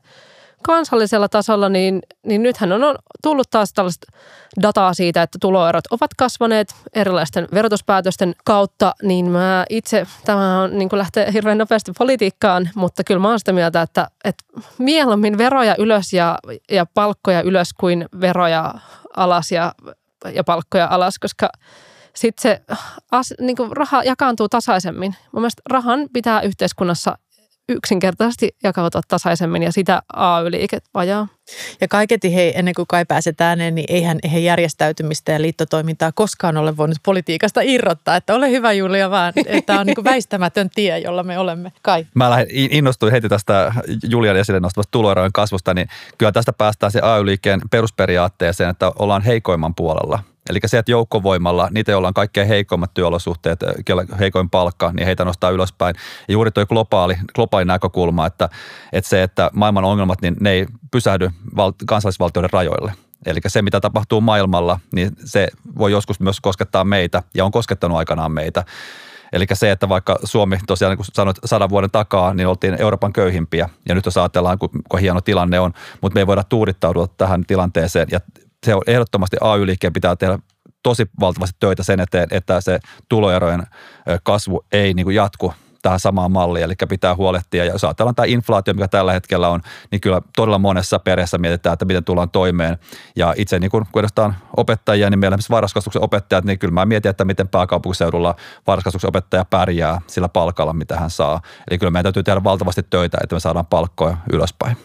kansallisella 0.64 1.30
tasolla, 1.30 1.70
niin, 1.70 2.02
niin 2.26 2.44
nythän 2.44 2.72
on 2.74 2.96
tullut 3.24 3.50
taas 3.50 3.74
tällaista 3.74 4.08
dataa 4.62 4.94
siitä, 4.94 5.22
että 5.22 5.38
tuloerot 5.42 5.84
ovat 5.92 6.12
kasvaneet 6.18 6.76
erilaisten 6.94 7.48
verotuspäätösten 7.54 8.36
kautta, 8.46 8.94
niin 9.02 9.32
mä 9.32 9.66
itse, 9.70 10.08
tämä 10.26 10.62
on 10.62 10.78
niin 10.78 10.90
lähtee 10.92 11.34
hirveän 11.34 11.58
nopeasti 11.58 11.92
politiikkaan, 11.98 12.70
mutta 12.76 13.04
kyllä 13.04 13.20
mä 13.20 13.30
oon 13.30 13.40
sitä 13.40 13.54
mieltä, 13.54 13.82
että, 13.82 14.08
että 14.24 14.44
mieluummin 14.78 15.38
veroja 15.38 15.76
ylös 15.78 16.14
ja, 16.14 16.38
ja 16.72 16.86
palkkoja 16.94 17.42
ylös 17.42 17.74
kuin 17.74 18.06
veroja 18.22 18.74
alas 19.16 19.52
ja, 19.52 19.74
ja 20.34 20.44
palkkoja 20.44 20.88
alas, 20.92 21.20
koska 21.20 21.50
sitten 22.16 22.42
se 22.42 22.76
as, 23.12 23.34
niin 23.40 23.58
raha 23.72 24.04
jakaantuu 24.04 24.50
tasaisemmin. 24.50 25.16
Mun 25.32 25.42
mielestä 25.42 25.62
rahan 25.70 26.10
pitää 26.14 26.42
yhteiskunnassa 26.42 27.18
yksinkertaisesti 27.70 28.56
jakautua 28.64 29.02
tasaisemmin 29.08 29.64
ja 29.64 29.72
sitä 29.72 30.02
AY-liike 30.14 30.78
vajaa. 30.94 31.28
Ja 31.82 31.88
kaiketi 31.88 32.36
hei, 32.36 32.54
ennen 32.56 32.74
kuin 32.74 32.88
kai 32.88 33.06
pääset 33.06 33.42
ääneen, 33.42 33.76
niin 33.76 33.86
eihän 33.90 34.20
he 34.32 34.40
järjestäytymistä 34.40 35.32
ja 35.32 35.42
liittotoimintaa 35.42 36.12
koskaan 36.12 36.58
ole 36.58 36.78
voinut 36.78 36.98
politiikasta 37.06 37.62
irrottaa. 37.62 38.16
Että 38.16 38.36
ole 38.36 38.50
hyvä 38.50 38.74
Julia 38.74 39.10
vaan, 39.10 39.34
että 39.36 39.62
tämä 39.66 39.80
on 39.80 39.88
niin 39.88 40.04
väistämätön 40.04 40.70
tie, 40.76 41.00
jolla 41.00 41.24
me 41.24 41.40
olemme 41.40 41.72
kai. 41.82 42.06
Mä 42.16 42.30
lähdin, 42.30 42.48
innostuin 42.72 43.12
heti 43.12 43.30
tästä 43.30 43.74
Julian 44.10 44.38
esille 44.38 44.60
nostavasta 44.60 44.92
tuloerojen 44.92 45.34
kasvusta, 45.34 45.74
niin 45.74 45.88
kyllä 46.18 46.32
tästä 46.32 46.54
päästään 46.54 46.92
se 46.92 47.00
AY-liikkeen 47.02 47.62
perusperiaatteeseen, 47.72 48.70
että 48.70 48.92
ollaan 49.00 49.22
heikoimman 49.22 49.76
puolella. 49.76 50.20
Eli 50.50 50.60
se, 50.66 50.78
että 50.78 50.92
joukkovoimalla, 50.92 51.68
niitä 51.72 51.92
joilla 51.92 52.08
on 52.08 52.14
kaikkein 52.14 52.48
heikoimmat 52.48 52.94
työolosuhteet, 52.94 53.60
heikoin 54.20 54.50
palkka, 54.50 54.92
niin 54.94 55.06
heitä 55.06 55.26
nostaa 55.26 55.50
ylöspäin. 55.50 55.96
Ja 56.28 56.34
juuri 56.34 56.52
tuo 56.52 56.66
globaali, 56.66 57.18
globaali 57.36 57.66
näkökulma, 57.66 58.26
että, 58.26 58.50
että 58.94 59.10
se, 59.10 59.24
että 59.24 59.52
maailman 59.54 59.84
ongelmat, 59.84 60.22
niin 60.22 60.36
ne 60.40 60.52
ei 60.52 60.66
pysähdy 60.92 61.30
val, 61.56 61.74
kansallisvaltioiden 61.86 62.54
rajoille. 62.54 62.94
Eli 63.26 63.40
se, 63.48 63.62
mitä 63.62 63.80
tapahtuu 63.80 64.22
maailmalla, 64.22 64.80
niin 64.94 65.12
se 65.26 65.48
voi 65.78 65.92
joskus 65.92 66.20
myös 66.20 66.42
koskettaa 66.42 66.84
meitä 66.84 67.24
ja 67.34 67.46
on 67.46 67.52
koskettanut 67.52 67.98
aikanaan 67.98 68.32
meitä. 68.32 68.64
Eli 69.34 69.46
se, 69.54 69.72
että 69.72 69.90
vaikka 69.90 70.20
Suomi 70.24 70.60
tosiaan, 70.68 70.92
niin 70.92 70.98
kuin 70.98 71.08
sanoit, 71.14 71.38
sadan 71.46 71.70
vuoden 71.70 71.92
takaa, 71.92 72.34
niin 72.34 72.48
oltiin 72.48 72.82
Euroopan 72.82 73.14
köyhimpiä. 73.14 73.70
Ja 73.90 73.96
nyt 73.96 74.06
jos 74.06 74.18
ajatellaan, 74.18 74.60
kuinka 74.60 74.98
hieno 74.98 75.22
tilanne 75.22 75.60
on, 75.60 75.74
mutta 76.02 76.14
me 76.14 76.20
ei 76.20 76.28
voida 76.28 76.44
tuudittautua 76.44 77.08
tähän 77.08 77.44
tilanteeseen. 77.48 78.08
Ja 78.12 78.20
se 78.66 78.76
on 78.76 78.82
ehdottomasti 78.88 79.38
AY-liikkeen 79.42 79.94
pitää 79.94 80.16
tehdä 80.16 80.40
tosi 80.84 81.06
valtavasti 81.20 81.58
töitä 81.60 81.84
sen 81.84 82.00
eteen, 82.00 82.28
että 82.32 82.62
se 82.62 82.80
tuloerojen 83.10 83.64
kasvu 84.24 84.66
ei 84.72 84.94
niin 84.94 85.06
kuin 85.06 85.16
jatku 85.16 85.54
tähän 85.82 86.00
samaan 86.00 86.32
malliin, 86.32 86.66
eli 86.66 86.74
pitää 86.90 87.16
huolehtia. 87.16 87.66
Ja 87.66 87.72
jos 87.72 87.84
ajatellaan 87.84 88.16
tämä 88.16 88.26
inflaatio, 88.26 88.74
mikä 88.74 88.88
tällä 88.88 89.14
hetkellä 89.14 89.50
on, 89.50 89.62
niin 89.92 90.02
kyllä 90.02 90.22
todella 90.36 90.60
monessa 90.60 91.00
perheessä 91.00 91.38
mietitään, 91.38 91.74
että 91.74 91.86
miten 91.86 92.04
tullaan 92.04 92.30
toimeen. 92.30 92.78
Ja 93.16 93.34
itse 93.38 93.60
niin 93.60 93.72
kun, 93.72 93.86
kun 93.92 94.04
opettajia, 94.58 95.10
niin 95.10 95.20
meillä 95.20 95.36
esimerkiksi 95.36 95.50
varhaiskasvatuksen 95.50 96.04
opettajat, 96.04 96.46
niin 96.46 96.60
kyllä 96.60 96.74
mä 96.74 96.86
mietin, 96.86 97.10
että 97.10 97.26
miten 97.26 97.48
pääkaupunkiseudulla 97.48 98.36
varhaiskasvatuksen 98.68 99.10
opettaja 99.10 99.46
pärjää 99.46 100.02
sillä 100.08 100.30
palkalla, 100.30 100.74
mitä 100.74 100.96
hän 100.96 101.10
saa. 101.10 101.42
Eli 101.70 101.78
kyllä 101.78 101.92
meidän 101.92 102.04
täytyy 102.04 102.24
tehdä 102.24 102.44
valtavasti 102.44 102.84
töitä, 102.90 103.18
että 103.24 103.36
me 103.36 103.40
saadaan 103.40 103.66
palkkoja 103.66 104.18
ylöspäin. 104.34 104.78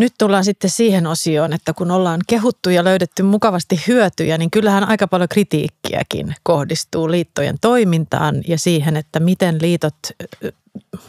Nyt 0.00 0.14
tullaan 0.18 0.44
sitten 0.44 0.70
siihen 0.70 1.06
osioon, 1.06 1.52
että 1.52 1.72
kun 1.72 1.90
ollaan 1.90 2.20
kehuttu 2.26 2.70
ja 2.70 2.84
löydetty 2.84 3.22
mukavasti 3.22 3.80
hyötyjä, 3.86 4.38
niin 4.38 4.50
kyllähän 4.50 4.88
aika 4.88 5.08
paljon 5.08 5.28
kritiikkiäkin 5.28 6.34
kohdistuu 6.42 7.10
liittojen 7.10 7.56
toimintaan 7.60 8.42
ja 8.48 8.58
siihen, 8.58 8.96
että 8.96 9.20
miten 9.20 9.58
liitot 9.62 9.94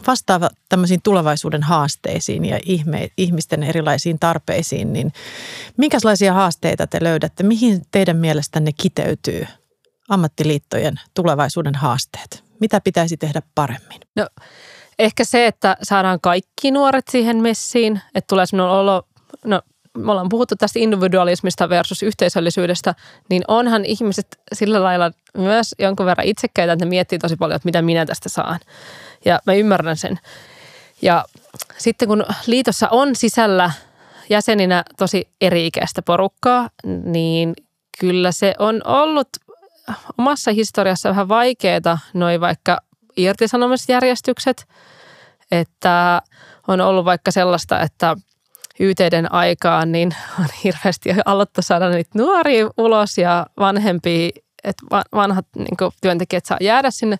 vastaavat 0.06 0.52
tämmöisiin 0.68 1.00
tulevaisuuden 1.02 1.62
haasteisiin 1.62 2.44
ja 2.44 2.60
ihme, 2.66 3.08
ihmisten 3.16 3.62
erilaisiin 3.62 4.18
tarpeisiin, 4.18 4.92
niin 4.92 5.12
minkälaisia 5.76 6.32
haasteita 6.32 6.86
te 6.86 6.98
löydätte? 7.02 7.42
Mihin 7.42 7.82
teidän 7.90 8.16
mielestänne 8.16 8.72
kiteytyy 8.72 9.46
ammattiliittojen 10.08 11.00
tulevaisuuden 11.14 11.74
haasteet? 11.74 12.44
Mitä 12.60 12.80
pitäisi 12.80 13.16
tehdä 13.16 13.42
paremmin? 13.54 14.00
No 14.16 14.26
Ehkä 14.98 15.24
se, 15.24 15.46
että 15.46 15.76
saadaan 15.82 16.20
kaikki 16.20 16.70
nuoret 16.70 17.04
siihen 17.10 17.36
messiin, 17.36 18.00
että 18.14 18.28
tulee 18.28 18.46
sellainen 18.46 18.78
olo, 18.78 19.02
no 19.44 19.62
me 19.98 20.10
ollaan 20.12 20.28
puhuttu 20.28 20.56
tästä 20.56 20.78
individualismista 20.78 21.68
versus 21.68 22.02
yhteisöllisyydestä, 22.02 22.94
niin 23.30 23.42
onhan 23.48 23.84
ihmiset 23.84 24.40
sillä 24.52 24.82
lailla 24.82 25.10
myös 25.38 25.74
jonkun 25.78 26.06
verran 26.06 26.26
itsekkäitä, 26.26 26.72
että 26.72 26.84
ne 26.84 26.88
miettii 26.88 27.18
tosi 27.18 27.36
paljon, 27.36 27.56
että 27.56 27.68
mitä 27.68 27.82
minä 27.82 28.06
tästä 28.06 28.28
saan. 28.28 28.60
Ja 29.24 29.40
mä 29.46 29.54
ymmärrän 29.54 29.96
sen. 29.96 30.20
Ja 31.02 31.24
sitten 31.78 32.08
kun 32.08 32.24
liitossa 32.46 32.88
on 32.90 33.16
sisällä 33.16 33.70
jäseninä 34.30 34.84
tosi 34.96 35.28
eri-ikäistä 35.40 36.02
porukkaa, 36.02 36.70
niin 37.04 37.54
kyllä 38.00 38.32
se 38.32 38.54
on 38.58 38.80
ollut 38.84 39.28
omassa 40.18 40.52
historiassa 40.52 41.08
vähän 41.08 41.28
vaikeaa 41.28 41.98
noin 42.14 42.40
vaikka 42.40 42.78
irtisanomisjärjestykset, 43.16 44.68
että 45.50 46.22
on 46.68 46.80
ollut 46.80 47.04
vaikka 47.04 47.30
sellaista, 47.30 47.80
että 47.80 48.16
YTden 48.80 49.32
aikaan 49.32 49.92
niin 49.92 50.14
on 50.40 50.46
hirveästi 50.64 51.10
aloittaa 51.24 51.62
saada 51.62 51.90
niitä 51.90 52.10
nuoria 52.14 52.70
ulos 52.78 53.18
ja 53.18 53.46
vanhempia, 53.58 54.30
että 54.64 54.86
vanhat 55.14 55.46
niin 55.56 55.92
työntekijät 56.00 56.44
saa 56.44 56.58
jäädä 56.60 56.90
sinne. 56.90 57.16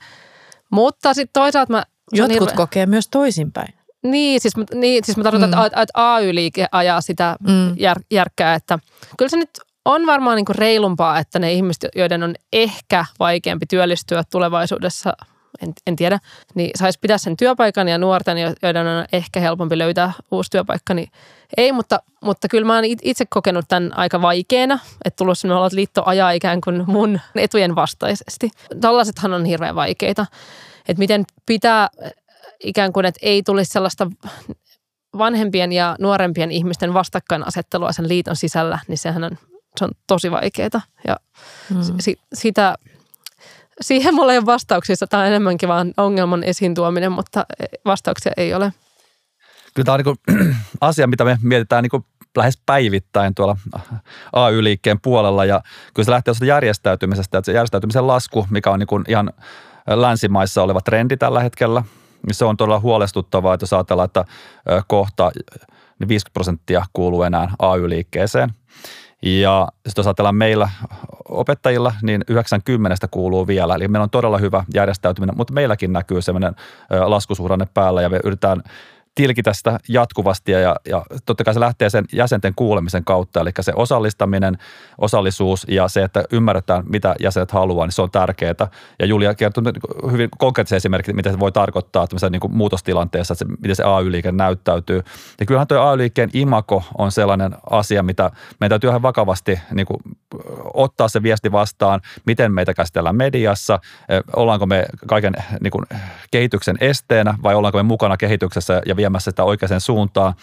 Mutta 0.71 1.15
sitten 1.15 1.41
toisaalta 1.43 1.73
mä... 1.73 1.83
Jotkut 2.13 2.41
hirve... 2.41 2.57
kokee 2.57 2.87
myös 2.87 3.09
toisinpäin. 3.09 3.75
Niin, 4.03 4.41
siis, 4.41 4.55
niin, 4.75 5.05
siis 5.05 5.17
mä 5.17 5.23
tarkoitan, 5.23 5.51
mm. 5.51 5.67
että, 5.67 5.83
että 5.83 6.15
AY-liike 6.15 6.67
ajaa 6.73 7.01
sitä 7.01 7.37
mm. 7.49 7.75
jär, 7.77 8.01
järkkää, 8.11 8.55
että 8.55 8.79
kyllä 9.19 9.29
se 9.29 9.37
nyt 9.37 9.51
on 9.85 10.07
varmaan 10.07 10.37
niin 10.37 10.47
reilumpaa, 10.57 11.19
että 11.19 11.39
ne 11.39 11.53
ihmiset, 11.53 11.87
joiden 11.97 12.23
on 12.23 12.35
ehkä 12.53 13.05
vaikeampi 13.19 13.67
työllistyä 13.67 14.23
tulevaisuudessa 14.31 15.13
en, 15.63 15.73
en 15.87 15.97
tiedä, 15.97 16.19
niin 16.55 16.71
saisi 16.79 16.99
pitää 16.99 17.19
sen 17.19 17.37
työpaikan 17.37 17.89
ja 17.89 17.99
nuorten, 17.99 18.37
joiden 18.63 18.87
on 18.87 19.05
ehkä 19.13 19.41
helpompi 19.41 19.79
löytää 19.79 20.13
uusi 20.31 20.51
työpaikka, 20.51 20.95
niin 20.95 21.09
ei, 21.57 21.73
mutta, 21.73 22.03
mutta 22.25 22.49
kyllä 22.49 22.67
mä 22.67 22.75
oon 22.75 22.85
itse 22.85 23.25
kokenut 23.31 23.65
tämän 23.69 23.99
aika 23.99 24.23
vaikeana, 24.23 24.79
että 25.05 25.17
tullut 25.17 25.39
olo, 25.45 25.67
että 25.67 25.77
liitto 25.77 26.03
ajaa 26.07 26.31
ikään 26.31 26.61
kuin 26.61 26.85
mun 26.87 27.21
etujen 27.35 27.75
vastaisesti. 27.75 28.51
Tällaisethan 28.81 29.33
on 29.33 29.45
hirveän 29.45 29.75
vaikeita, 29.75 30.27
että 30.89 30.99
miten 30.99 31.25
pitää 31.47 31.89
ikään 32.61 32.93
kuin, 32.93 33.07
että 33.07 33.21
ei 33.23 33.43
tulisi 33.43 33.73
sellaista 33.73 34.11
vanhempien 35.19 35.73
ja 35.73 35.97
nuorempien 35.99 36.51
ihmisten 36.51 36.95
vastakkainasettelua 36.95 37.93
sen 37.93 38.09
liiton 38.09 38.37
sisällä, 38.37 38.79
niin 38.89 38.99
sehän 38.99 39.25
on, 39.25 39.39
se 39.79 39.85
on 39.85 39.91
tosi 40.07 40.31
vaikeaa. 40.31 40.83
Ja 41.07 41.17
mm. 41.75 41.83
si, 42.01 42.17
sitä 42.33 42.75
siihen 43.83 44.15
mulla 44.15 44.33
ei 44.33 44.39
ole 44.39 44.47
vastauksia. 44.47 44.97
Tämä 45.11 45.23
on 45.23 45.29
enemmänkin 45.29 45.69
vaan 45.69 45.95
ongelman 45.97 46.45
esiin 46.45 46.75
tuominen, 46.75 47.13
mutta 47.13 47.47
vastauksia 47.85 48.33
ei 48.37 48.55
ole. 48.55 48.73
Kyllä 49.75 49.85
tämä 49.85 49.95
on 49.95 50.01
niin 50.37 50.57
asia, 50.81 51.07
mitä 51.07 51.25
me 51.25 51.39
mietitään 51.43 51.85
niin 51.85 52.05
lähes 52.37 52.59
päivittäin 52.67 53.35
tuolla 53.35 53.57
AY-liikkeen 54.33 55.01
puolella 55.01 55.45
ja 55.45 55.63
kyllä 55.95 56.05
se 56.05 56.11
lähtee 56.11 56.35
järjestäytymisestä, 56.47 57.39
että 57.39 57.47
se 57.47 57.53
järjestäytymisen 57.53 58.07
lasku, 58.07 58.47
mikä 58.51 58.71
on 58.71 58.79
niin 58.79 59.05
ihan 59.09 59.33
länsimaissa 59.87 60.63
oleva 60.63 60.81
trendi 60.81 61.17
tällä 61.17 61.41
hetkellä, 61.41 61.83
niin 62.27 62.35
se 62.35 62.45
on 62.45 62.57
todella 62.57 62.81
huolestuttavaa, 62.81 63.55
että 63.55 63.65
jos 63.65 63.73
ajatellaan, 63.73 64.07
että 64.07 64.25
kohta 64.87 65.31
50 65.35 66.11
niin 66.11 66.21
prosenttia 66.33 66.85
kuuluu 66.93 67.23
enää 67.23 67.55
AY-liikkeeseen– 67.59 68.51
ja 69.23 69.69
sitten 69.87 70.03
jos 70.03 70.07
ajatellaan 70.07 70.35
meillä 70.35 70.69
opettajilla, 71.29 71.95
niin 72.03 72.25
90 72.29 73.09
kuuluu 73.11 73.47
vielä. 73.47 73.75
Eli 73.75 73.89
meillä 73.89 74.03
on 74.03 74.11
todella 74.11 74.39
hyvä 74.39 74.65
järjestäytyminen, 74.75 75.37
mutta 75.37 75.53
meilläkin 75.53 75.93
näkyy 75.93 76.23
semmoinen 76.23 76.55
laskusuhdanne 77.05 77.67
päällä 77.75 78.03
ja 78.03 78.09
me 78.09 78.21
yritetään 78.25 78.63
tilkitä 79.15 79.53
sitä 79.53 79.79
jatkuvasti 79.89 80.53
ja, 80.53 80.77
ja 80.87 81.05
totta 81.27 81.45
kai 81.45 81.55
se 81.55 81.61
lähtee 81.61 81.91
sen 81.91 82.05
jäsenten 82.13 82.53
kuulemisen 82.57 83.05
kautta, 83.05 83.41
eli 83.41 83.51
se 83.61 83.73
osallistaminen, 83.77 84.59
osallisuus 84.99 85.67
ja 85.69 85.89
se, 85.89 86.03
että 86.03 86.25
ymmärretään, 86.33 86.85
mitä 86.89 87.15
jäsenet 87.21 87.51
haluaa, 87.51 87.87
niin 87.87 87.93
se 87.93 88.03
on 88.03 88.11
tärkeää. 88.11 88.55
Ja 88.99 89.07
Julia 89.07 89.35
kertoi 89.35 89.63
hyvin 90.13 90.29
konkreettisen 90.39 90.77
esimerkin, 90.77 91.17
mitä 91.17 91.31
se 91.31 91.41
voi 91.41 91.53
tarkoittaa 91.53 92.07
niin 92.31 92.41
kuin 92.41 92.57
muutostilanteessa, 92.57 93.35
että 93.35 93.45
se, 93.45 93.51
miten 93.63 93.77
se 93.77 93.85
AY-liike 93.85 94.33
näyttäytyy. 94.33 95.03
Ja 95.41 95.47
kyllähän 95.47 95.69
tuo 95.69 95.79
AY-liikkeen 95.79 96.31
imako 96.33 96.85
on 96.99 97.13
sellainen 97.13 97.55
asia, 97.71 98.03
mitä 98.03 98.31
meidän 98.61 98.71
täytyy 98.71 98.91
ihan 98.91 99.03
vakavasti 99.03 99.61
niin 99.71 99.87
kuin, 99.87 99.99
ottaa 100.75 101.09
se 101.09 101.23
viesti 101.23 101.53
vastaan, 101.53 102.01
miten 102.27 102.53
meitä 102.53 102.75
käsitellään 102.75 103.17
mediassa, 103.17 103.81
ollaanko 104.37 104.67
me 104.67 104.87
kaiken 105.07 105.35
niin 105.61 105.71
kuin, 105.71 105.85
kehityksen 106.31 106.77
esteenä 106.81 107.35
vai 107.43 107.55
ollaanko 107.55 107.79
me 107.79 107.83
mukana 107.83 108.17
kehityksessä 108.17 108.83
ja 108.87 108.97
viemässä 109.03 109.31
sitä 109.31 109.45
oikeaan 109.45 109.81
suuntaan. 109.81 110.35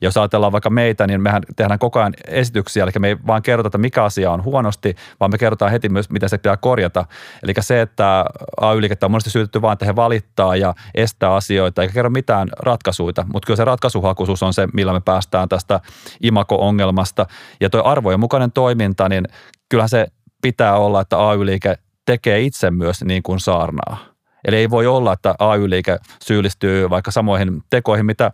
Ja 0.00 0.06
jos 0.06 0.16
ajatellaan 0.16 0.52
vaikka 0.52 0.70
meitä, 0.70 1.06
niin 1.06 1.20
mehän 1.20 1.42
tehdään 1.56 1.78
koko 1.78 1.98
ajan 1.98 2.14
esityksiä, 2.28 2.82
eli 2.82 2.92
me 2.98 3.08
ei 3.08 3.16
vaan 3.26 3.42
kerrota, 3.42 3.66
että 3.66 3.78
mikä 3.78 4.04
asia 4.04 4.30
on 4.30 4.44
huonosti, 4.44 4.96
vaan 5.20 5.30
me 5.30 5.38
kerrotaan 5.38 5.70
heti 5.70 5.88
myös, 5.88 6.10
miten 6.10 6.28
se 6.28 6.38
pitää 6.38 6.56
korjata. 6.56 7.04
Eli 7.42 7.52
se, 7.60 7.80
että 7.80 8.24
AY-liikettä 8.60 9.06
on 9.06 9.10
monesti 9.10 9.30
syytetty 9.30 9.62
vaan, 9.62 9.72
että 9.72 9.84
he 9.84 9.96
valittaa 9.96 10.56
ja 10.56 10.74
estää 10.94 11.34
asioita, 11.34 11.82
eikä 11.82 11.94
kerro 11.94 12.10
mitään 12.10 12.48
ratkaisuja, 12.58 13.24
mutta 13.32 13.46
kyllä 13.46 13.56
se 13.56 13.64
ratkaisuhakuisuus 13.64 14.42
on 14.42 14.54
se, 14.54 14.68
millä 14.72 14.92
me 14.92 15.00
päästään 15.00 15.48
tästä 15.48 15.80
imako-ongelmasta. 16.22 17.26
Ja 17.60 17.70
tuo 17.70 17.82
arvojen 17.84 18.20
mukainen 18.20 18.52
toiminta, 18.52 19.08
niin 19.08 19.24
kyllähän 19.68 19.88
se 19.88 20.06
pitää 20.42 20.76
olla, 20.76 21.00
että 21.00 21.28
AY-liike 21.28 21.74
tekee 22.06 22.40
itse 22.40 22.70
myös 22.70 23.04
niin 23.04 23.22
kuin 23.22 23.40
saarnaa. 23.40 24.13
Eli 24.44 24.56
ei 24.56 24.70
voi 24.70 24.86
olla, 24.86 25.12
että 25.12 25.34
AY-liike 25.38 25.98
syyllistyy 26.22 26.90
vaikka 26.90 27.10
samoihin 27.10 27.62
tekoihin, 27.70 28.06
mitä 28.06 28.32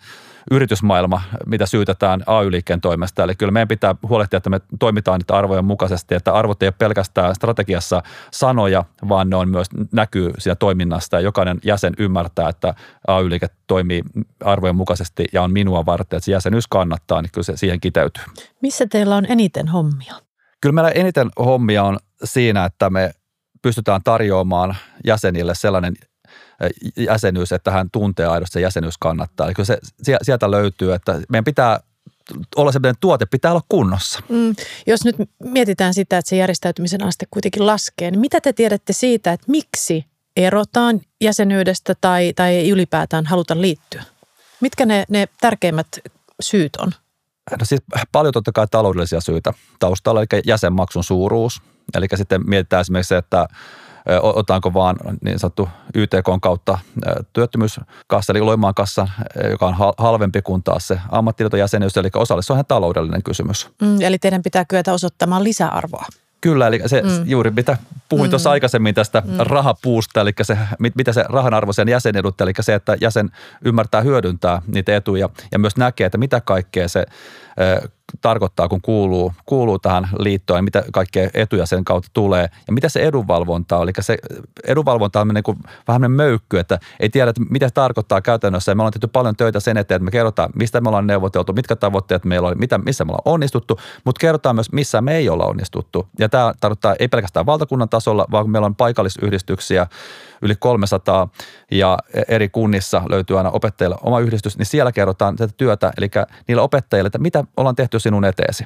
yritysmaailma, 0.51 1.23
mitä 1.47 1.67
syytetään 1.67 2.23
AY-liikkeen 2.27 2.81
toimesta. 2.81 3.25
Eli 3.25 3.35
kyllä 3.35 3.53
meidän 3.53 3.69
pitää 3.69 3.95
huolehtia, 4.09 4.37
että 4.37 4.51
me 4.51 4.61
toimitaan 4.79 5.21
niitä 5.21 5.35
arvojen 5.35 5.65
mukaisesti, 5.65 6.15
että 6.15 6.33
arvot 6.33 6.63
ei 6.63 6.67
ole 6.67 6.75
pelkästään 6.79 7.35
strategiassa 7.35 8.03
sanoja, 8.31 8.85
vaan 9.09 9.31
ne 9.31 9.37
on 9.37 9.49
myös 9.49 9.67
näkyy 9.93 10.33
siinä 10.39 10.55
toiminnasta 10.55 11.17
ja 11.17 11.21
jokainen 11.21 11.59
jäsen 11.65 11.95
ymmärtää, 11.99 12.49
että 12.49 12.75
AY-liike 13.07 13.47
toimii 13.67 14.03
arvojen 14.45 14.77
mukaisesti 14.77 15.25
ja 15.33 15.43
on 15.43 15.53
minua 15.53 15.87
varten, 15.87 16.17
että 16.17 16.25
se 16.25 16.33
jäsenyys 16.33 16.67
kannattaa, 16.67 17.23
niin 17.23 17.31
kyllä 17.33 17.45
se 17.45 17.57
siihen 17.57 17.81
kiteytyy. 17.81 18.25
Missä 18.63 18.87
teillä 18.87 19.17
on 19.17 19.27
eniten 19.29 19.69
hommia? 19.69 20.15
Kyllä 20.61 20.73
meillä 20.73 20.91
eniten 20.91 21.31
hommia 21.39 21.83
on 21.85 21.99
siinä, 22.25 22.65
että 22.65 22.91
me 22.91 23.11
pystytään 23.63 24.01
tarjoamaan 24.05 24.77
jäsenille 25.07 25.55
sellainen 25.55 25.95
jäsenyys, 26.97 27.53
että 27.53 27.71
hän 27.71 27.89
tuntee 27.93 28.27
aidosti 28.27 28.53
se 28.53 28.61
jäsenyys 28.61 28.99
kannattaa. 28.99 29.47
Eli 29.47 29.55
se 29.65 29.79
sieltä 30.23 30.51
löytyy, 30.51 30.93
että 30.93 31.21
meidän 31.29 31.45
pitää 31.45 31.81
olla 32.57 32.73
sellainen 32.73 33.01
tuote, 33.01 33.27
pitää 33.27 33.51
olla 33.51 33.65
kunnossa. 33.69 34.21
Mm. 34.29 34.55
Jos 34.87 35.05
nyt 35.05 35.17
mietitään 35.45 35.95
sitä, 35.95 36.19
että 36.19 36.29
se 36.29 36.37
järjestäytymisen 36.37 37.05
aste 37.05 37.27
kuitenkin 37.31 37.67
laskee, 37.67 38.11
niin 38.11 38.21
mitä 38.21 38.41
te 38.41 38.53
tiedätte 38.53 38.93
siitä, 38.93 39.33
että 39.33 39.51
miksi 39.51 40.05
erotaan 40.37 41.01
jäsenyydestä 41.21 41.95
tai, 42.01 42.33
tai 42.37 42.71
ylipäätään 42.71 43.27
haluta 43.27 43.61
liittyä? 43.61 44.03
Mitkä 44.61 44.87
ne, 44.87 45.05
ne 45.09 45.29
tärkeimmät 45.41 45.87
syyt 46.41 46.77
on? 46.77 46.93
No 47.51 47.65
siis 47.65 47.83
paljon 48.13 48.33
totta 48.33 48.53
kai 48.53 48.67
taloudellisia 48.71 49.21
syitä 49.21 49.53
taustalla, 49.79 50.21
eli 50.21 50.43
jäsenmaksun 50.47 51.05
suuruus. 51.05 51.63
Eli 51.95 52.07
sitten 52.15 52.41
mietitään 52.47 52.81
esimerkiksi 52.81 53.09
se, 53.09 53.17
että 53.17 53.49
otanko 54.23 54.75
vaan 54.75 54.97
niin 55.25 55.39
sanottu 55.39 55.69
YTK 55.95 56.27
kautta 56.43 56.79
työttömyyskassa, 57.33 58.33
eli 58.33 58.41
Loimaan 58.41 58.75
kassa, 58.75 59.09
joka 59.51 59.67
on 59.67 59.75
halvempi 59.99 60.43
kuin 60.43 60.63
taas 60.63 60.89
se 60.89 61.01
ammattiliiton 61.09 61.61
jäsenyys, 61.61 61.97
eli 61.97 62.09
osalle 62.15 62.43
se 62.43 62.53
on 62.53 62.57
ihan 62.57 62.67
taloudellinen 62.69 63.23
kysymys. 63.23 63.69
Mm, 63.83 64.01
eli 64.01 64.19
teidän 64.19 64.43
pitää 64.43 64.65
kyetä 64.65 64.93
osoittamaan 64.93 65.45
lisäarvoa. 65.45 66.05
Kyllä, 66.41 66.67
eli 66.67 66.81
se 66.87 67.03
mm. 67.03 67.09
juuri 67.25 67.51
mitä 67.51 67.77
puhuin 68.09 68.29
mm. 68.29 68.31
tuossa 68.31 68.51
aikaisemmin 68.51 68.95
tästä 68.95 69.23
mm. 69.27 69.37
rahapuusta, 69.39 70.21
eli 70.21 70.33
se, 70.43 70.59
mitä 70.97 71.13
se 71.13 71.25
rahan 71.29 71.55
arvo 71.55 71.73
sen 71.73 71.89
jäsenedut, 71.89 72.41
eli 72.41 72.53
se, 72.61 72.75
että 72.75 72.97
jäsen 73.01 73.31
ymmärtää 73.65 74.01
hyödyntää 74.01 74.63
niitä 74.67 74.97
etuja 74.97 75.29
ja 75.53 75.59
myös 75.59 75.77
näkee, 75.77 76.07
että 76.07 76.19
mitä 76.19 76.41
kaikkea 76.41 76.89
se 76.89 77.07
tarkoittaa, 78.21 78.69
kun 78.69 78.81
kuuluu, 78.83 79.33
kuuluu 79.47 79.79
tähän 79.79 80.09
liittoon 80.19 80.59
ja 80.59 80.63
mitä 80.63 80.85
kaikkea 80.93 81.31
etuja 81.35 81.67
sen 81.67 81.85
kautta 81.85 82.11
tulee 82.13 82.49
ja 82.67 82.73
mitä 82.73 82.89
se 82.89 83.01
edunvalvonta 83.01 83.77
on. 83.77 83.83
Eli 83.83 83.93
se 84.01 84.19
edunvalvonta 84.65 85.21
on 85.21 85.29
niin 85.29 85.43
kuin 85.43 85.59
vähän 85.89 86.11
möykky, 86.11 86.59
että 86.59 86.79
ei 87.01 87.09
tiedä, 87.09 87.31
että 87.31 87.43
mitä 87.51 87.69
se 87.69 87.75
tarkoittaa 87.75 88.21
käytännössä. 88.21 88.73
Ja 88.73 88.77
me 88.77 88.83
ollaan 88.83 88.93
tehty 88.93 89.07
paljon 89.07 89.37
töitä 89.37 89.61
sen 89.61 89.77
eteen, 89.77 89.97
että 89.97 90.05
me 90.05 90.11
kerrotaan, 90.11 90.51
mistä 90.55 90.81
me 90.81 90.89
ollaan 90.89 91.07
neuvoteltu, 91.07 91.53
mitkä 91.53 91.77
tavoitteet 91.77 92.25
meillä 92.25 92.49
oli, 92.49 92.57
mitä, 92.57 92.79
missä 92.79 93.05
me 93.05 93.11
ollaan 93.11 93.35
onnistuttu, 93.35 93.81
mutta 94.05 94.21
kerrotaan 94.21 94.57
myös, 94.57 94.73
missä 94.73 95.01
me 95.01 95.17
ei 95.17 95.29
olla 95.29 95.45
onnistuttu. 95.45 96.09
Ja 96.19 96.29
tämä 96.29 96.53
tarkoittaa 96.61 96.95
ei 96.99 97.09
pelkästään 97.09 97.47
valtakunnan 97.47 97.89
tasolla, 97.89 98.27
vaan 98.31 98.51
meillä 98.51 98.67
on 98.67 98.77
paikallisyhdistyksiä, 98.77 99.87
yli 100.43 100.55
300 100.57 101.29
ja 101.71 101.99
eri 102.29 102.49
kunnissa 102.49 103.03
löytyy 103.09 103.39
aina 103.39 103.51
opettajille 103.51 103.97
oma 104.03 104.21
yhdistys, 104.21 104.59
niin 104.59 104.67
siellä 104.67 104.93
kerrotaan 104.93 105.37
tätä 105.37 105.55
työtä, 105.57 105.93
eli 105.99 106.11
niillä 106.49 106.63
opettajille, 106.63 107.07
että 107.07 107.19
mitä 107.19 107.45
ollaan 107.57 107.77
tehty 107.77 107.99
sinun 107.99 108.25
eteesi. 108.25 108.65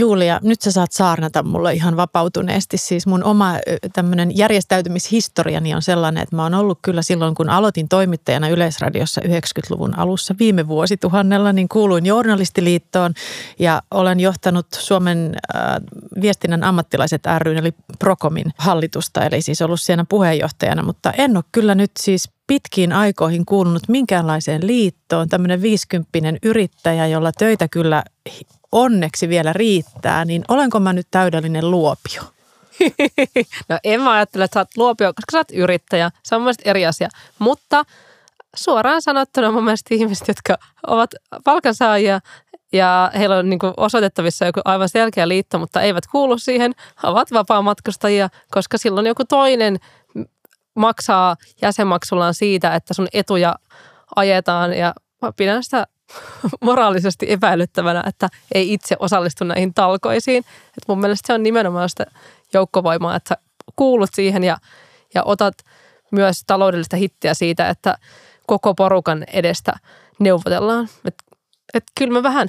Julia, 0.00 0.40
nyt 0.42 0.62
sä 0.62 0.72
saat 0.72 0.92
saarnata 0.92 1.42
mulle 1.42 1.72
ihan 1.72 1.96
vapautuneesti. 1.96 2.78
Siis 2.78 3.06
mun 3.06 3.24
oma 3.24 3.54
tämmöinen 3.92 4.36
järjestäytymishistoriani 4.36 5.74
on 5.74 5.82
sellainen, 5.82 6.22
että 6.22 6.36
mä 6.36 6.42
oon 6.42 6.54
ollut 6.54 6.78
kyllä 6.82 7.02
silloin, 7.02 7.34
kun 7.34 7.50
aloitin 7.50 7.88
toimittajana 7.88 8.48
Yleisradiossa 8.48 9.20
90-luvun 9.20 9.98
alussa 9.98 10.34
viime 10.38 10.68
vuosituhannella, 10.68 11.52
niin 11.52 11.68
kuuluin 11.68 12.06
Journalistiliittoon 12.06 13.14
ja 13.58 13.82
olen 13.90 14.20
johtanut 14.20 14.66
Suomen 14.72 15.34
äh, 15.56 15.62
viestinnän 16.20 16.64
ammattilaiset 16.64 17.22
ry, 17.38 17.56
eli 17.56 17.74
Prokomin 17.98 18.52
hallitusta, 18.58 19.24
eli 19.24 19.42
siis 19.42 19.62
ollut 19.62 19.80
siellä 19.80 20.04
puheenjohtajana, 20.08 20.82
mutta 20.82 21.12
en 21.12 21.36
ole 21.36 21.44
kyllä 21.52 21.74
nyt 21.74 21.90
siis 22.00 22.28
pitkiin 22.50 22.92
aikoihin 22.92 23.46
kuulunut 23.46 23.82
minkäänlaiseen 23.88 24.66
liittoon. 24.66 25.28
Tämmöinen 25.28 25.62
viisikymppinen 25.62 26.38
yrittäjä, 26.42 27.06
jolla 27.06 27.32
töitä 27.32 27.68
kyllä 27.68 28.04
onneksi 28.72 29.28
vielä 29.28 29.52
riittää, 29.52 30.24
niin 30.24 30.44
olenko 30.48 30.80
mä 30.80 30.92
nyt 30.92 31.06
täydellinen 31.10 31.70
luopio? 31.70 32.22
No 33.68 33.78
en 33.84 34.00
mä 34.00 34.12
ajattele, 34.12 34.44
että 34.44 34.54
sä 34.54 34.60
oot 34.60 34.76
luopio, 34.76 35.06
koska 35.06 35.32
sä 35.32 35.38
oot 35.38 35.50
yrittäjä. 35.50 36.10
Se 36.22 36.34
on 36.34 36.42
mielestäni 36.42 36.70
eri 36.70 36.86
asia. 36.86 37.08
Mutta 37.38 37.84
suoraan 38.56 39.02
sanottuna 39.02 39.52
mun 39.52 39.64
mielestä 39.64 39.94
ihmiset, 39.94 40.28
jotka 40.28 40.58
ovat 40.86 41.10
palkansaajia 41.44 42.20
ja 42.72 43.10
heillä 43.18 43.36
on 43.36 43.50
niin 43.50 43.60
osoitettavissa 43.76 44.46
joku 44.46 44.60
aivan 44.64 44.88
selkeä 44.88 45.28
liitto, 45.28 45.58
mutta 45.58 45.80
eivät 45.80 46.06
kuulu 46.06 46.38
siihen, 46.38 46.72
ovat 47.02 47.32
vapaamatkustajia, 47.32 48.28
koska 48.50 48.78
silloin 48.78 49.06
joku 49.06 49.24
toinen 49.24 49.78
maksaa 50.74 51.36
jäsenmaksullaan 51.62 52.34
siitä, 52.34 52.74
että 52.74 52.94
sun 52.94 53.08
etuja 53.12 53.54
ajetaan 54.16 54.74
ja 54.74 54.94
mä 55.22 55.32
pidän 55.32 55.64
sitä 55.64 55.86
moraalisesti 56.64 57.26
epäilyttävänä, 57.32 58.04
että 58.06 58.28
ei 58.54 58.72
itse 58.72 58.96
osallistu 58.98 59.44
näihin 59.44 59.74
talkoisiin. 59.74 60.38
Et 60.68 60.88
mun 60.88 61.00
mielestä 61.00 61.26
se 61.26 61.32
on 61.32 61.42
nimenomaan 61.42 61.88
sitä 61.88 62.06
joukkovoimaa, 62.54 63.16
että 63.16 63.36
kuulut 63.76 64.10
siihen 64.14 64.44
ja, 64.44 64.58
ja 65.14 65.22
otat 65.24 65.54
myös 66.10 66.42
taloudellista 66.46 66.96
hittiä 66.96 67.34
siitä, 67.34 67.68
että 67.68 67.98
koko 68.46 68.74
porukan 68.74 69.24
edestä 69.32 69.72
neuvotellaan. 70.18 70.88
Et, 71.04 71.14
et 71.74 71.84
kyllä 71.98 72.12
mä 72.12 72.22
vähän 72.22 72.48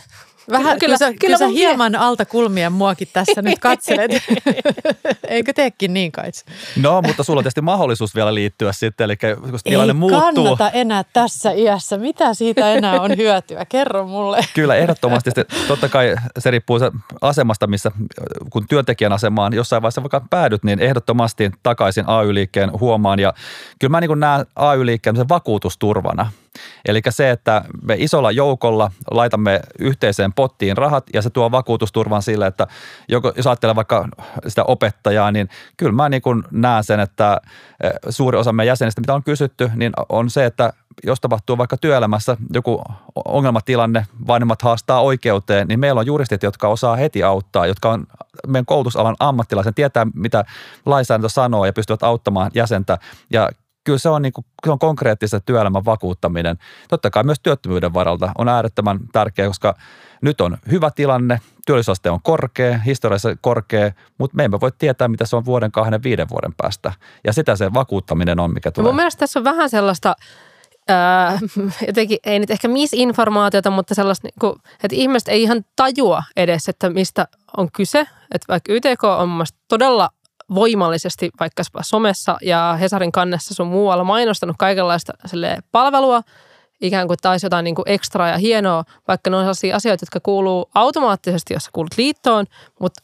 Vähän, 0.51 0.80
kyllä, 0.80 0.97
kyllä, 0.97 1.13
kyllä 1.13 1.38
sä 1.38 1.47
hieman 1.47 1.95
alta 1.95 2.25
kulmia 2.25 2.69
muakin 2.69 3.08
tässä 3.13 3.41
nyt 3.41 3.60
katselet. 3.60 4.12
Eikö 5.27 5.54
teekin 5.54 5.93
niin 5.93 6.12
kai? 6.12 6.32
No, 6.75 7.01
mutta 7.01 7.23
sulla 7.23 7.39
on 7.39 7.43
tietysti 7.43 7.62
mahdollisuus 7.62 8.15
vielä 8.15 8.34
liittyä 8.34 8.71
sitten, 8.71 9.06
eli 9.06 9.17
kun 9.17 9.60
tilanne 9.63 9.91
Ei 9.91 9.93
muuttuu. 9.93 10.21
kannata 10.21 10.69
enää 10.69 11.04
tässä 11.13 11.51
iässä. 11.51 11.97
Mitä 11.97 12.34
siitä 12.34 12.73
enää 12.73 13.01
on 13.01 13.17
hyötyä? 13.17 13.65
Kerro 13.65 14.08
mulle. 14.08 14.39
Kyllä, 14.56 14.75
ehdottomasti. 14.75 15.32
Totta 15.67 15.89
kai 15.89 16.15
se 16.39 16.51
riippuu 16.51 16.80
asemasta, 17.21 17.67
missä 17.67 17.91
kun 18.49 18.67
työntekijän 18.67 19.13
asemaan 19.13 19.54
jossain 19.54 19.82
vaiheessa 19.82 20.04
vaikka 20.04 20.21
päädyt, 20.30 20.63
niin 20.63 20.80
ehdottomasti 20.80 21.51
takaisin 21.63 22.04
AY-liikkeen 22.08 22.71
huomaan. 22.80 23.19
Ja 23.19 23.34
kyllä 23.80 23.91
mä 23.91 24.01
niin 24.01 24.19
näen 24.19 24.45
AY-liikkeen 24.56 25.30
vakuutusturvana. 25.30 26.32
Eli 26.86 27.01
se, 27.10 27.30
että 27.30 27.63
me 27.82 27.95
isolla 27.97 28.32
joukolla 28.32 28.91
laitamme 29.12 29.60
yhteiseen 29.80 30.31
pottiin 30.34 30.78
rahat 30.78 31.04
ja 31.13 31.22
se 31.22 31.30
tuo 31.30 31.52
vakuutusturvan 31.52 32.22
sille, 32.22 32.48
että 32.48 32.67
joko, 33.08 33.34
jos 33.36 33.48
ajattelee 33.48 33.76
vaikka 33.76 34.08
sitä 34.48 34.63
opettajaa, 34.63 35.32
niin 35.32 35.50
kyllä 35.78 35.91
mä 35.91 36.10
niin 36.10 36.22
näen 36.52 36.84
sen, 36.84 37.00
että 37.00 37.41
eh, 37.84 37.91
suuri 38.10 38.38
osa 38.38 38.54
meidän 38.54 38.67
jäsenistä, 38.67 39.02
mitä 39.02 39.13
on 39.13 39.24
kysytty, 39.24 39.72
niin 39.76 39.94
on 40.10 40.30
se, 40.30 40.46
että 40.46 40.74
jos 41.04 41.22
tapahtuu 41.22 41.58
vaikka 41.58 41.78
työelämässä 41.78 42.38
joku 42.54 42.84
ongelmatilanne, 43.26 44.06
vanhemmat 44.28 44.62
haastaa 44.62 45.02
oikeuteen, 45.02 45.67
niin 45.67 45.80
meillä 45.80 46.00
on 46.00 46.06
juristit, 46.06 46.44
jotka 46.44 46.67
osaa 46.67 46.96
heti 46.96 47.24
auttaa, 47.24 47.67
jotka 47.67 47.89
on 47.89 48.08
meidän 48.48 48.65
koulutusalan 48.65 49.15
ammattilaisen, 49.20 49.74
tietää 49.74 50.08
mitä 50.13 50.46
lainsäädäntö 50.86 51.30
sanoo 51.30 51.65
ja 51.65 51.74
pystyvät 51.74 52.04
auttamaan 52.04 52.52
jäsentä. 52.54 52.98
Ja 53.30 53.50
kyllä 53.84 54.00
se 54.00 54.10
on, 54.10 54.22
niin 54.22 54.34
kuin, 54.34 54.46
se 54.65 54.72
on 54.72 54.80
konkreettista 54.80 55.39
työelämän 55.39 55.86
vakuuttaminen. 55.86 56.58
Totta 56.89 57.10
kai 57.10 57.24
myös 57.24 57.39
työttömyyden 57.44 57.94
varalta 57.94 58.32
on 58.38 58.50
äärettömän 58.50 59.00
tärkeä, 59.12 59.48
koska 59.48 59.76
nyt 60.22 60.41
on 60.41 60.58
hyvä 60.72 60.91
tilanne, 60.91 61.41
työllisyysaste 61.65 62.10
on 62.10 62.20
korkea, 62.24 62.78
historiassa 62.78 63.36
korkea, 63.41 63.91
mutta 64.17 64.38
me 64.38 64.46
emme 64.46 64.60
voi 64.62 64.72
tietää, 64.78 65.08
mitä 65.08 65.26
se 65.26 65.36
on 65.36 65.46
vuoden, 65.46 65.72
kahden, 65.72 66.04
viiden 66.04 66.30
vuoden 66.30 66.54
päästä. 66.58 66.94
Ja 67.24 67.34
sitä 67.34 67.56
se 67.56 67.74
vakuuttaminen 67.74 68.39
on, 68.39 68.54
mikä 68.54 68.72
tulee. 68.72 68.89
Mun 68.89 68.96
mielestä 68.96 69.20
tässä 69.20 69.39
on 69.39 69.44
vähän 69.44 69.70
sellaista 69.70 70.15
Öö, 70.89 71.38
jotenkin, 71.88 72.17
ei 72.26 72.39
nyt 72.39 72.52
ehkä 72.52 72.67
misinformaatiota, 72.67 73.70
mutta 73.70 73.96
sellaista, 73.96 74.28
niin 74.28 74.39
kuin, 74.39 74.54
että 74.84 74.96
ihmiset 74.96 75.28
ei 75.28 75.41
ihan 75.41 75.65
tajua 75.76 76.24
edes, 76.36 76.70
että 76.70 76.89
mistä 76.89 77.28
on 77.58 77.72
kyse. 77.72 78.00
Että 78.34 78.46
vaikka 78.48 78.74
YTK 78.74 79.04
on 79.04 79.30
mun 79.30 79.46
todella 79.67 80.10
voimallisesti 80.55 81.29
vaikka 81.39 81.63
somessa 81.81 82.37
ja 82.41 82.77
Hesarin 82.79 83.11
kannessa 83.11 83.53
sun 83.53 83.67
muualla 83.67 84.03
mainostanut 84.03 84.55
kaikenlaista 84.59 85.13
palvelua, 85.71 86.21
ikään 86.81 87.07
kuin 87.07 87.17
taisi 87.21 87.45
jotain 87.45 87.63
niin 87.63 87.75
kuin 87.75 87.89
ekstraa 87.89 88.27
ja 88.27 88.37
hienoa, 88.37 88.83
vaikka 89.07 89.29
ne 89.29 89.35
on 89.35 89.41
sellaisia 89.41 89.75
asioita, 89.75 90.03
jotka 90.03 90.19
kuuluu 90.19 90.69
automaattisesti, 90.75 91.53
jos 91.53 91.63
sä 91.63 91.69
kuulut 91.73 91.97
liittoon, 91.97 92.45
mutta, 92.79 93.01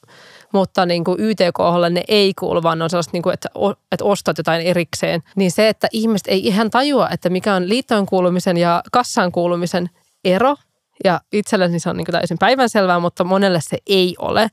mutta 0.53 0.85
niin 0.85 1.03
kuin 1.03 1.21
YTK 1.21 1.59
ne 1.89 2.03
ei 2.07 2.33
kuulu, 2.39 2.63
vaan 2.63 2.77
ne 2.77 2.83
on 2.83 2.89
sellaista, 2.89 3.13
niin 3.13 3.23
kuin, 3.23 3.33
että, 3.33 3.49
että 3.91 4.05
ostat 4.05 4.37
jotain 4.37 4.61
erikseen. 4.61 5.23
Niin 5.35 5.51
se, 5.51 5.69
että 5.69 5.87
ihmiset 5.91 6.27
ei 6.27 6.47
ihan 6.47 6.69
tajua, 6.69 7.09
että 7.09 7.29
mikä 7.29 7.55
on 7.55 7.69
liittoon 7.69 8.05
kuulumisen 8.05 8.57
ja 8.57 8.83
kassaan 8.91 9.31
kuulumisen 9.31 9.89
ero, 10.25 10.55
ja 11.03 11.21
itselleni 11.33 11.79
se 11.79 11.89
on 11.89 11.97
niin 11.97 12.05
kuin 12.05 12.13
täysin 12.13 12.37
päivänselvää, 12.37 12.99
mutta 12.99 13.23
monelle 13.23 13.59
se 13.61 13.77
ei 13.87 14.15
ole, 14.19 14.47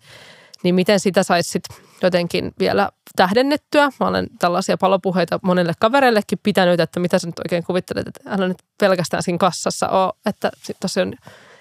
niin 0.64 0.74
miten 0.74 1.00
sitä 1.00 1.22
saisi 1.22 1.50
sitten 1.50 1.76
jotenkin 2.02 2.52
vielä 2.58 2.90
tähdennettyä. 3.16 3.90
Mä 4.00 4.08
olen 4.08 4.26
tällaisia 4.38 4.76
palopuheita 4.76 5.38
monelle 5.42 5.72
kavereillekin 5.80 6.38
pitänyt, 6.42 6.80
että 6.80 7.00
mitä 7.00 7.18
sä 7.18 7.26
nyt 7.26 7.38
oikein 7.38 7.64
kuvittelet, 7.64 8.08
että 8.08 8.20
älä 8.26 8.48
nyt 8.48 8.62
pelkästään 8.80 9.22
siinä 9.22 9.38
kassassa 9.38 9.88
ole, 9.88 10.12
että 10.26 10.50
tosiaan 10.80 11.14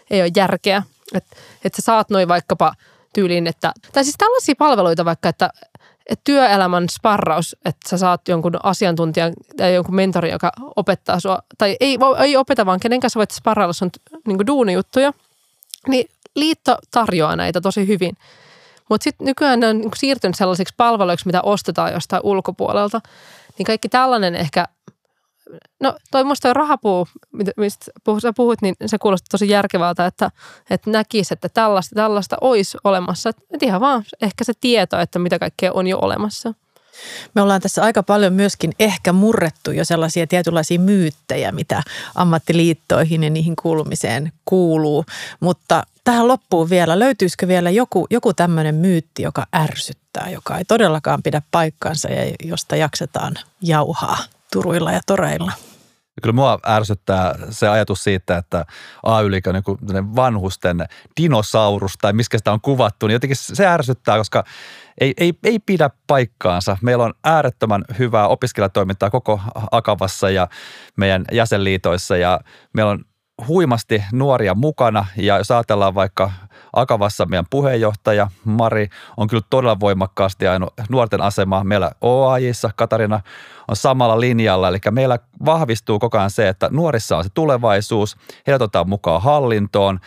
ei 0.09 0.21
ole 0.21 0.31
järkeä. 0.35 0.83
Että, 1.13 1.35
että 1.65 1.81
sä 1.81 1.85
saat 1.85 2.09
noin 2.09 2.27
vaikkapa 2.27 2.73
tyyliin, 3.13 3.47
että, 3.47 3.73
tai 3.93 4.03
siis 4.03 4.15
tällaisia 4.17 4.55
palveluita 4.57 5.05
vaikka, 5.05 5.29
että, 5.29 5.49
että 6.09 6.21
työelämän 6.23 6.89
sparraus, 6.89 7.55
että 7.65 7.89
sä 7.89 7.97
saat 7.97 8.27
jonkun 8.27 8.59
asiantuntijan 8.63 9.33
tai 9.57 9.73
jonkun 9.73 9.95
mentorin, 9.95 10.31
joka 10.31 10.51
opettaa 10.75 11.19
sua, 11.19 11.39
tai 11.57 11.77
ei, 11.79 11.97
ei 12.19 12.37
opeta, 12.37 12.65
vaan 12.65 12.79
kenen 12.79 12.99
kanssa 12.99 13.17
voit 13.17 13.31
sparrailla 13.31 13.73
sun 13.73 13.89
niin 14.27 14.47
duunijuttuja, 14.47 15.13
niin 15.87 16.09
liitto 16.35 16.77
tarjoaa 16.91 17.35
näitä 17.35 17.61
tosi 17.61 17.87
hyvin. 17.87 18.17
Mutta 18.93 19.03
sitten 19.03 19.25
nykyään 19.25 19.59
ne 19.59 19.67
on 19.67 19.77
niinku 19.77 19.95
siirtynyt 19.95 20.35
sellaisiksi 20.35 20.73
palveluiksi, 20.77 21.25
mitä 21.25 21.41
ostetaan 21.41 21.93
jostain 21.93 22.21
ulkopuolelta. 22.25 23.01
Niin 23.57 23.65
kaikki 23.65 23.89
tällainen 23.89 24.35
ehkä, 24.35 24.67
no 25.79 25.95
toi 26.11 26.23
musta 26.23 26.47
toi 26.47 26.53
rahapuu, 26.53 27.07
mistä 27.57 27.85
sä 28.21 28.33
puhut, 28.35 28.61
niin 28.61 28.75
se 28.85 28.97
kuulosti 28.97 29.27
tosi 29.31 29.49
järkevältä, 29.49 30.05
että, 30.05 30.31
että 30.69 30.89
näkisi, 30.89 31.33
että 31.33 31.49
tällaista, 31.49 31.95
tällaista 31.95 32.37
olisi 32.41 32.77
olemassa. 32.83 33.29
Et 33.29 33.63
ihan 33.63 33.81
vaan 33.81 34.03
ehkä 34.21 34.43
se 34.43 34.53
tieto, 34.61 34.99
että 34.99 35.19
mitä 35.19 35.39
kaikkea 35.39 35.71
on 35.73 35.87
jo 35.87 35.99
olemassa. 36.01 36.53
Me 37.35 37.41
ollaan 37.41 37.61
tässä 37.61 37.83
aika 37.83 38.03
paljon 38.03 38.33
myöskin 38.33 38.71
ehkä 38.79 39.13
murrettu 39.13 39.71
jo 39.71 39.85
sellaisia 39.85 40.27
tietynlaisia 40.27 40.79
myyttejä, 40.79 41.51
mitä 41.51 41.83
ammattiliittoihin 42.15 43.23
ja 43.23 43.29
niihin 43.29 43.55
kuulumiseen 43.55 44.31
kuuluu, 44.45 45.05
mutta 45.39 45.83
tähän 46.03 46.27
loppuun 46.27 46.69
vielä, 46.69 46.99
löytyisikö 46.99 47.47
vielä 47.47 47.69
joku, 47.69 48.07
joku 48.09 48.33
tämmöinen 48.33 48.75
myytti, 48.75 49.23
joka 49.23 49.47
ärsyttää, 49.55 50.29
joka 50.29 50.57
ei 50.57 50.65
todellakaan 50.65 51.23
pidä 51.23 51.41
paikkaansa 51.51 52.09
ja 52.09 52.35
josta 52.43 52.75
jaksetaan 52.75 53.33
jauhaa 53.61 54.17
turuilla 54.53 54.91
ja 54.91 55.01
toreilla? 55.05 55.51
Kyllä 56.21 56.33
mua 56.33 56.59
ärsyttää 56.67 57.35
se 57.49 57.67
ajatus 57.67 58.03
siitä, 58.03 58.37
että 58.37 58.65
AY-liike 59.03 59.49
on 59.49 59.55
niin 59.55 60.15
vanhusten 60.15 60.85
dinosaurus 61.21 61.93
tai 62.01 62.13
miskä 62.13 62.37
sitä 62.37 62.51
on 62.51 62.61
kuvattu, 62.61 63.07
niin 63.07 63.13
jotenkin 63.13 63.37
se 63.37 63.67
ärsyttää, 63.67 64.17
koska 64.17 64.43
ei, 65.01 65.13
ei, 65.17 65.33
ei 65.43 65.59
pidä 65.59 65.89
paikkaansa. 66.07 66.77
Meillä 66.81 67.03
on 67.03 67.13
äärettömän 67.23 67.85
hyvää 67.99 68.27
opiskelijatoimintaa 68.27 69.09
koko 69.09 69.41
Akavassa 69.71 70.29
ja 70.29 70.47
meidän 70.97 71.25
jäsenliitoissa 71.31 72.17
ja 72.17 72.39
meillä 72.73 72.91
on 72.91 73.05
huimasti 73.47 74.03
nuoria 74.11 74.55
mukana 74.55 75.05
ja 75.17 75.37
jos 75.37 75.51
ajatellaan 75.51 75.95
vaikka 75.95 76.31
Akavassa 76.73 77.25
meidän 77.25 77.45
puheenjohtaja 77.49 78.27
Mari 78.45 78.89
on 79.17 79.27
kyllä 79.27 79.43
todella 79.49 79.79
voimakkaasti 79.79 80.47
ajanut 80.47 80.73
nuorten 80.89 81.21
asemaa. 81.21 81.63
Meillä 81.63 81.91
OAJissa 82.01 82.69
Katarina 82.75 83.19
on 83.67 83.75
samalla 83.75 84.19
linjalla, 84.19 84.67
eli 84.67 84.77
meillä 84.91 85.19
vahvistuu 85.45 85.99
koko 85.99 86.17
ajan 86.17 86.29
se, 86.29 86.47
että 86.47 86.69
nuorissa 86.71 87.17
on 87.17 87.23
se 87.23 87.29
tulevaisuus, 87.33 88.17
heidät 88.47 88.61
otetaan 88.61 88.89
mukaan 88.89 89.21
hallintoon, 89.21 89.99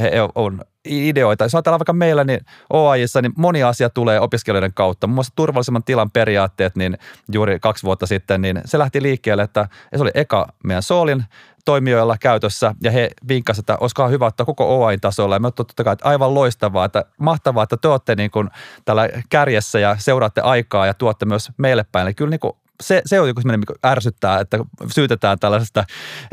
he 0.00 0.12
on 0.34 0.60
ideoita. 0.84 1.44
Jos 1.44 1.54
ajatellaan 1.54 1.80
vaikka 1.80 1.92
meillä 1.92 2.24
niin 2.24 2.40
OAJissa, 2.70 3.22
niin 3.22 3.32
moni 3.36 3.62
asia 3.62 3.90
tulee 3.90 4.20
opiskelijoiden 4.20 4.74
kautta. 4.74 5.06
Muun 5.06 5.14
muassa 5.14 5.32
turvallisemman 5.36 5.84
tilan 5.84 6.10
periaatteet, 6.10 6.76
niin 6.76 6.98
juuri 7.32 7.60
kaksi 7.60 7.82
vuotta 7.82 8.06
sitten, 8.06 8.42
niin 8.42 8.60
se 8.64 8.78
lähti 8.78 9.02
liikkeelle, 9.02 9.42
että 9.42 9.68
se 9.96 10.02
oli 10.02 10.10
eka 10.14 10.46
meidän 10.64 10.82
Soolin 10.82 11.24
toimijoilla 11.66 12.16
käytössä 12.20 12.74
ja 12.82 12.90
he 12.90 13.10
vinkkasivat, 13.28 13.62
että 13.62 13.76
olisikohan 13.80 14.10
hyvä 14.10 14.26
ottaa 14.26 14.46
koko 14.46 14.78
OAI-tasolla. 14.78 15.34
Ja 15.34 15.40
me 15.40 15.50
totta 15.50 15.84
kai, 15.84 15.92
että 15.92 16.08
aivan 16.08 16.34
loistavaa, 16.34 16.84
että 16.84 17.04
mahtavaa, 17.18 17.62
että 17.62 17.76
te 17.76 17.88
olette 17.88 18.14
niin 18.14 18.30
kuin 18.30 18.50
tällä 18.84 19.08
kärjessä 19.28 19.78
ja 19.78 19.96
seuraatte 19.98 20.40
aikaa 20.40 20.86
ja 20.86 20.94
tuotte 20.94 21.26
myös 21.26 21.50
meille 21.56 21.84
päin. 21.92 22.06
Eli 22.06 22.14
kyllä 22.14 22.30
niin 22.30 22.40
kuin 22.40 22.52
se, 22.82 23.02
se 23.06 23.20
on 23.20 23.28
joku 23.28 23.40
sellainen, 23.40 23.60
mikä 23.60 23.74
ärsyttää, 23.86 24.40
että 24.40 24.58
syytetään 24.94 25.38
tällaisesta, 25.38 25.84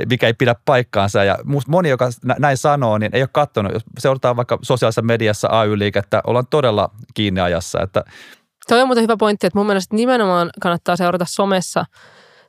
mikä 0.10 0.28
ei 0.28 0.34
pidä 0.34 0.56
paikkaansa. 0.66 1.24
Ja 1.24 1.38
moni, 1.68 1.90
joka 1.90 2.10
näin 2.40 2.58
sanoo, 2.58 2.98
niin 2.98 3.16
ei 3.16 3.22
ole 3.22 3.30
katsonut. 3.32 3.74
Jos 3.74 3.84
seurataan 4.00 4.36
vaikka 4.36 4.60
sosiaalisessa 4.62 5.02
mediassa 5.02 5.48
AY-liikettä, 5.52 6.22
ollaan 6.28 6.48
todella 6.50 6.90
kiinni 7.14 7.42
ajassa. 7.42 7.82
Että 7.82 8.04
Toi 8.68 8.82
on 8.82 8.88
muuten 8.88 9.04
hyvä 9.04 9.18
pointti, 9.18 9.48
että 9.48 9.60
mun 9.60 9.66
mielestä 9.66 9.96
nimenomaan 9.96 10.50
kannattaa 10.62 10.96
seurata 10.96 11.26
somessa– 11.28 11.86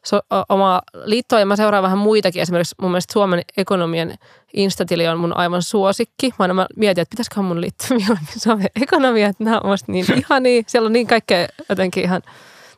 so, 0.04 0.20
omaa 0.48 0.82
liittoa 1.04 1.38
ja 1.40 1.46
mä 1.46 1.56
seuraan 1.56 1.82
vähän 1.82 1.98
muitakin. 1.98 2.42
Esimerkiksi 2.42 2.74
mun 2.80 2.90
mielestä 2.90 3.12
Suomen 3.12 3.42
ekonomien 3.56 4.14
instatili 4.54 5.08
on 5.08 5.18
mun 5.18 5.36
aivan 5.36 5.62
suosikki. 5.62 6.28
Mä 6.38 6.42
aina 6.42 6.66
mietin, 6.76 7.02
että 7.02 7.10
pitäisiköhän 7.10 7.44
mun 7.44 7.60
liittyä 7.60 7.96
mieluummin 7.96 8.40
Suomen 8.40 8.66
ekonomia, 8.82 9.28
että 9.28 9.44
nämä 9.44 9.60
on 9.64 9.78
niin 9.86 10.06
ihania. 10.20 10.62
Siellä 10.66 10.86
on 10.86 10.92
niin 10.92 11.06
kaikkea 11.06 11.48
jotenkin 11.68 12.04
ihan 12.04 12.22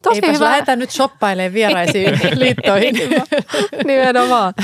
tosi 0.02 0.16
Eipäs 0.16 0.34
hyvä. 0.34 0.44
lähdetä 0.44 0.76
nyt 0.76 0.90
shoppailemaan 0.90 1.54
vieraisiin 1.54 2.20
liittoihin. 2.40 2.94
Nimenomaan. 3.84 4.54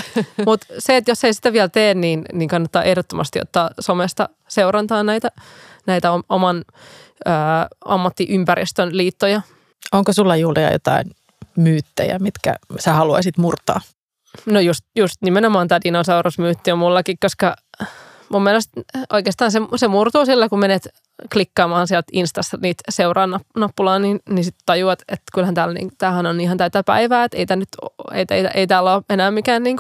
Mutta 0.47 0.67
se, 0.79 0.97
että 0.97 1.11
jos 1.11 1.25
ei 1.25 1.35
sitä 1.35 1.53
vielä 1.53 1.69
tee, 1.69 1.95
niin, 1.95 2.25
niin 2.33 2.49
kannattaa 2.49 2.83
ehdottomasti 2.83 3.41
ottaa 3.43 3.71
somesta 3.81 4.29
seurantaa 4.49 5.03
näitä, 5.03 5.29
näitä 5.87 6.13
oman 6.29 6.65
ö, 7.27 7.31
ammattiympäristön 7.85 8.97
liittoja. 8.97 9.43
Onko 9.93 10.13
sulla 10.13 10.37
Julia 10.37 10.73
jotain 10.73 11.11
myyttejä, 11.57 12.19
mitkä 12.19 12.57
sä 12.79 12.93
haluaisit 12.93 13.39
murtaa? 13.39 13.81
No 14.47 14.61
just, 14.61 14.85
just 14.97 15.15
nimenomaan 15.23 15.69
tämä 15.69 15.81
dinosaurusmyytti 15.85 16.73
on 16.73 16.79
mullakin, 16.79 17.17
koska 17.21 17.57
mun 18.29 18.43
mielestä 18.43 18.81
oikeastaan 19.13 19.51
se, 19.51 19.61
se 19.77 19.89
murtuu 19.89 20.27
sillä, 20.27 20.49
kun 20.49 20.59
menet 20.59 20.89
klikkaamaan 21.33 21.89
sieltä 21.89 22.09
Instasta 22.13 22.59
niitä 22.63 22.83
seuraa 22.89 23.29
nappulaa, 23.57 23.99
niin, 23.99 24.21
niin 24.29 24.45
sitten 24.45 24.63
tajuat, 24.67 25.03
että 25.03 25.25
kyllähän 25.35 25.55
täällä, 25.55 25.75
niin, 25.75 25.91
tämähän 25.99 26.27
on 26.27 26.41
ihan 26.41 26.59
täytä 26.59 26.83
päivää, 26.83 27.25
että 27.25 27.37
ei, 27.37 27.47
tää 27.47 27.57
nyt, 27.57 27.69
ei, 28.13 28.25
ei, 28.31 28.49
ei 28.55 28.67
täällä 28.67 28.95
ole 28.95 29.03
enää 29.11 29.31
mikään 29.31 29.63
niin 29.63 29.77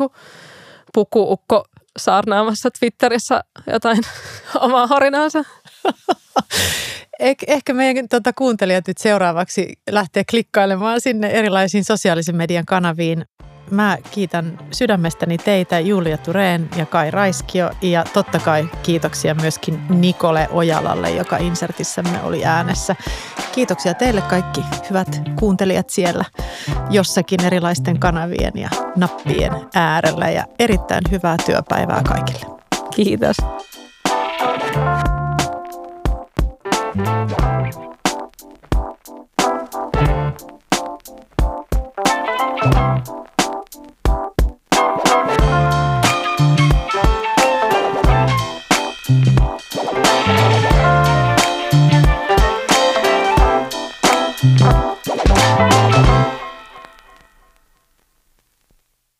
pukuukko 0.94 1.64
saarnaamassa 1.98 2.70
Twitterissä 2.78 3.44
jotain 3.72 3.98
omaa 4.60 4.86
horinaansa. 4.86 5.44
Eh, 7.20 7.36
ehkä 7.46 7.74
meidän 7.74 8.08
tuota, 8.08 8.32
kuuntelijat 8.32 8.88
nyt 8.88 8.98
seuraavaksi 8.98 9.72
lähtee 9.90 10.24
klikkailemaan 10.30 11.00
sinne 11.00 11.28
erilaisiin 11.28 11.84
sosiaalisen 11.84 12.36
median 12.36 12.64
kanaviin. 12.66 13.24
Mä 13.70 13.98
kiitän 14.10 14.58
sydämestäni 14.70 15.38
teitä 15.38 15.80
Julia 15.80 16.18
Tureen 16.18 16.70
ja 16.76 16.86
Kai 16.86 17.10
Raiskio 17.10 17.70
ja 17.82 18.04
totta 18.12 18.38
kai 18.38 18.68
kiitoksia 18.82 19.34
myöskin 19.34 19.82
Nikole 19.88 20.48
Ojalalle, 20.50 21.10
joka 21.10 21.36
insertissämme 21.36 22.22
oli 22.22 22.44
äänessä. 22.44 22.96
Kiitoksia 23.52 23.94
teille 23.94 24.20
kaikki 24.20 24.60
hyvät 24.90 25.22
kuuntelijat 25.38 25.90
siellä 25.90 26.24
jossakin 26.90 27.44
erilaisten 27.44 28.00
kanavien 28.00 28.52
ja 28.54 28.68
nappien 28.96 29.52
äärellä 29.74 30.30
ja 30.30 30.44
erittäin 30.58 31.02
hyvää 31.10 31.36
työpäivää 31.46 32.02
kaikille. 32.02 32.46
Kiitos. 32.94 33.36
you 42.64 43.21